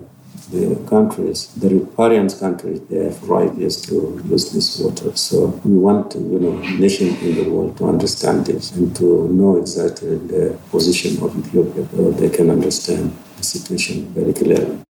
the 0.52 0.76
countries, 0.90 1.48
the 1.56 1.70
riparian 1.70 2.30
countries, 2.30 2.82
they 2.90 3.06
have 3.06 3.24
right 3.30 3.52
yes 3.58 3.82
to 3.82 4.22
use 4.28 4.52
this 4.52 4.80
water. 4.80 5.16
So 5.16 5.48
we 5.64 5.78
want, 5.78 6.12
to, 6.12 6.20
you 6.20 6.40
know, 6.40 6.58
nation 6.78 7.08
in 7.18 7.36
the 7.36 7.50
world 7.50 7.78
to 7.78 7.88
understand 7.88 8.48
this 8.48 8.72
and 8.72 8.94
to 8.98 9.30
know 9.30 9.58
exactly 9.58 10.18
the 10.18 10.58
position 10.70 11.24
of 11.24 11.38
Ethiopia 11.38 11.88
so 11.92 12.12
they 12.12 12.30
can 12.30 12.50
understand 12.50 13.16
situation 13.44 14.06
very 14.14 14.34
clearly. 14.34 14.82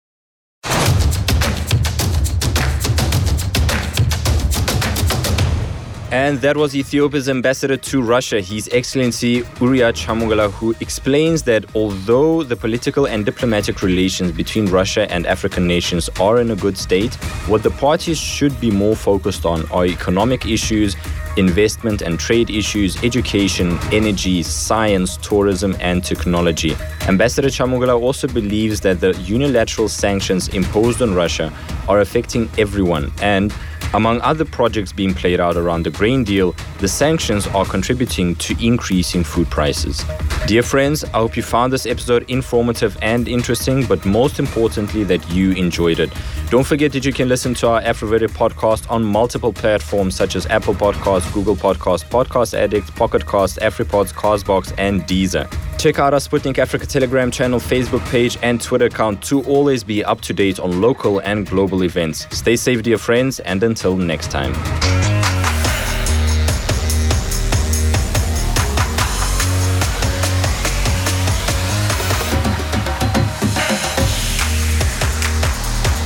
And 6.13 6.41
that 6.41 6.57
was 6.57 6.75
Ethiopia's 6.75 7.29
ambassador 7.29 7.77
to 7.77 8.03
Russia, 8.03 8.41
His 8.41 8.69
Excellency 8.73 9.43
Uriat 9.43 9.95
Cham 9.95 10.21
Ugala, 10.21 10.51
who 10.51 10.75
explains 10.81 11.45
that 11.45 11.65
although 11.77 12.43
the 12.43 12.57
political 12.57 13.07
and 13.07 13.25
diplomatic 13.25 13.81
relations 13.81 14.33
between 14.33 14.67
Russia 14.67 15.09
and 15.13 15.25
African 15.25 15.69
nations 15.69 16.11
are 16.19 16.41
in 16.41 16.51
a 16.51 16.57
good 16.57 16.77
state, 16.77 17.15
what 17.47 17.63
the 17.63 17.71
parties 17.71 18.19
should 18.19 18.61
be 18.61 18.73
more 18.73 18.97
focused 18.97 19.47
on 19.47 19.71
are 19.71 19.87
economic 19.87 20.47
issues, 20.47 20.97
investment 21.37 22.03
and 22.03 22.19
trade 22.19 22.51
issues, 22.51 23.01
education, 23.05 23.79
energy, 23.93 24.43
science, 24.43 25.17
tourism, 25.19 25.77
and 25.79 26.03
technology. 26.03 26.75
Ambassador 27.07 27.51
Cham 27.51 27.71
Ugala 27.71 27.97
also 28.01 28.27
believes 28.27 28.81
that 28.81 28.99
the 28.99 29.17
unilateral 29.19 29.89
sanctions 29.89 30.49
imposed 30.49 31.03
on 31.03 31.15
Russia 31.15 31.53
are 31.89 32.01
affecting 32.01 32.51
everyone 32.59 33.13
and 33.23 33.55
among 33.95 34.21
other 34.21 34.45
projects 34.45 34.93
being 34.93 35.15
played 35.15 35.41
out 35.41 35.57
around 35.57 35.85
the 35.85 35.91
grain 35.91 36.25
deal, 36.25 36.55
the 36.79 36.89
sanctions 36.89 37.47
are 37.49 37.65
contributing 37.65 38.35
to 38.37 38.57
increasing 38.65 39.25
food 39.25 39.49
prices. 39.51 40.05
Dear 40.47 40.63
friends, 40.63 41.05
I 41.05 41.19
hope 41.19 41.37
you 41.37 41.43
found 41.43 41.73
this 41.73 41.87
episode 41.87 42.25
informative 42.29 42.97
and 43.03 43.29
interesting, 43.29 43.85
but 43.87 44.05
most 44.05 44.39
importantly, 44.39 45.05
that 45.05 45.29
you 45.31 45.53
enjoyed 45.53 45.99
it. 45.99 46.13
Don't 46.51 46.67
forget 46.67 46.93
that 46.93 47.05
you 47.05 47.13
can 47.13 47.29
listen 47.29 47.55
to 47.55 47.69
our 47.69 47.81
Afro 47.81 48.09
Verdict 48.09 48.35
podcast 48.35 48.91
on 48.91 49.05
multiple 49.05 49.53
platforms 49.53 50.15
such 50.17 50.37
as 50.37 50.47
Apple 50.47 50.75
Podcasts, 50.75 51.33
Google 51.33 51.57
Podcasts, 51.57 52.05
Podcast 52.05 52.55
Addict, 52.55 52.95
Pocket 52.97 53.27
Cast, 53.27 53.59
AfriPods, 53.59 54.13
Castbox, 54.13 54.73
and 54.79 55.03
Deezer. 55.03 55.49
Check 55.81 55.99
out 55.99 56.13
our 56.13 56.21
Sputnik 56.21 56.59
Africa 56.59 56.85
Telegram 56.85 57.31
channel, 57.31 57.59
Facebook 57.59 58.07
page, 58.11 58.37
and 58.43 58.61
Twitter 58.61 58.85
account 58.85 59.23
to 59.23 59.43
always 59.45 59.83
be 59.83 60.05
up 60.05 60.21
to 60.21 60.35
date 60.35 60.61
on 60.61 60.83
local 60.83 61.21
and 61.21 61.47
global 61.47 61.85
events. 61.85 62.27
Stay 62.37 62.55
safe, 62.55 62.83
dear 62.83 62.99
friends, 62.99 63.41
and 63.41 63.63
until 63.63 63.97
next 63.97 64.31
time. 64.31 64.53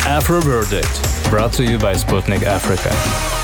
Afro 0.07 0.41
Verdict, 0.41 1.31
brought 1.31 1.53
to 1.55 1.65
you 1.65 1.79
by 1.79 1.95
Sputnik 1.95 2.45
Africa. 2.45 3.44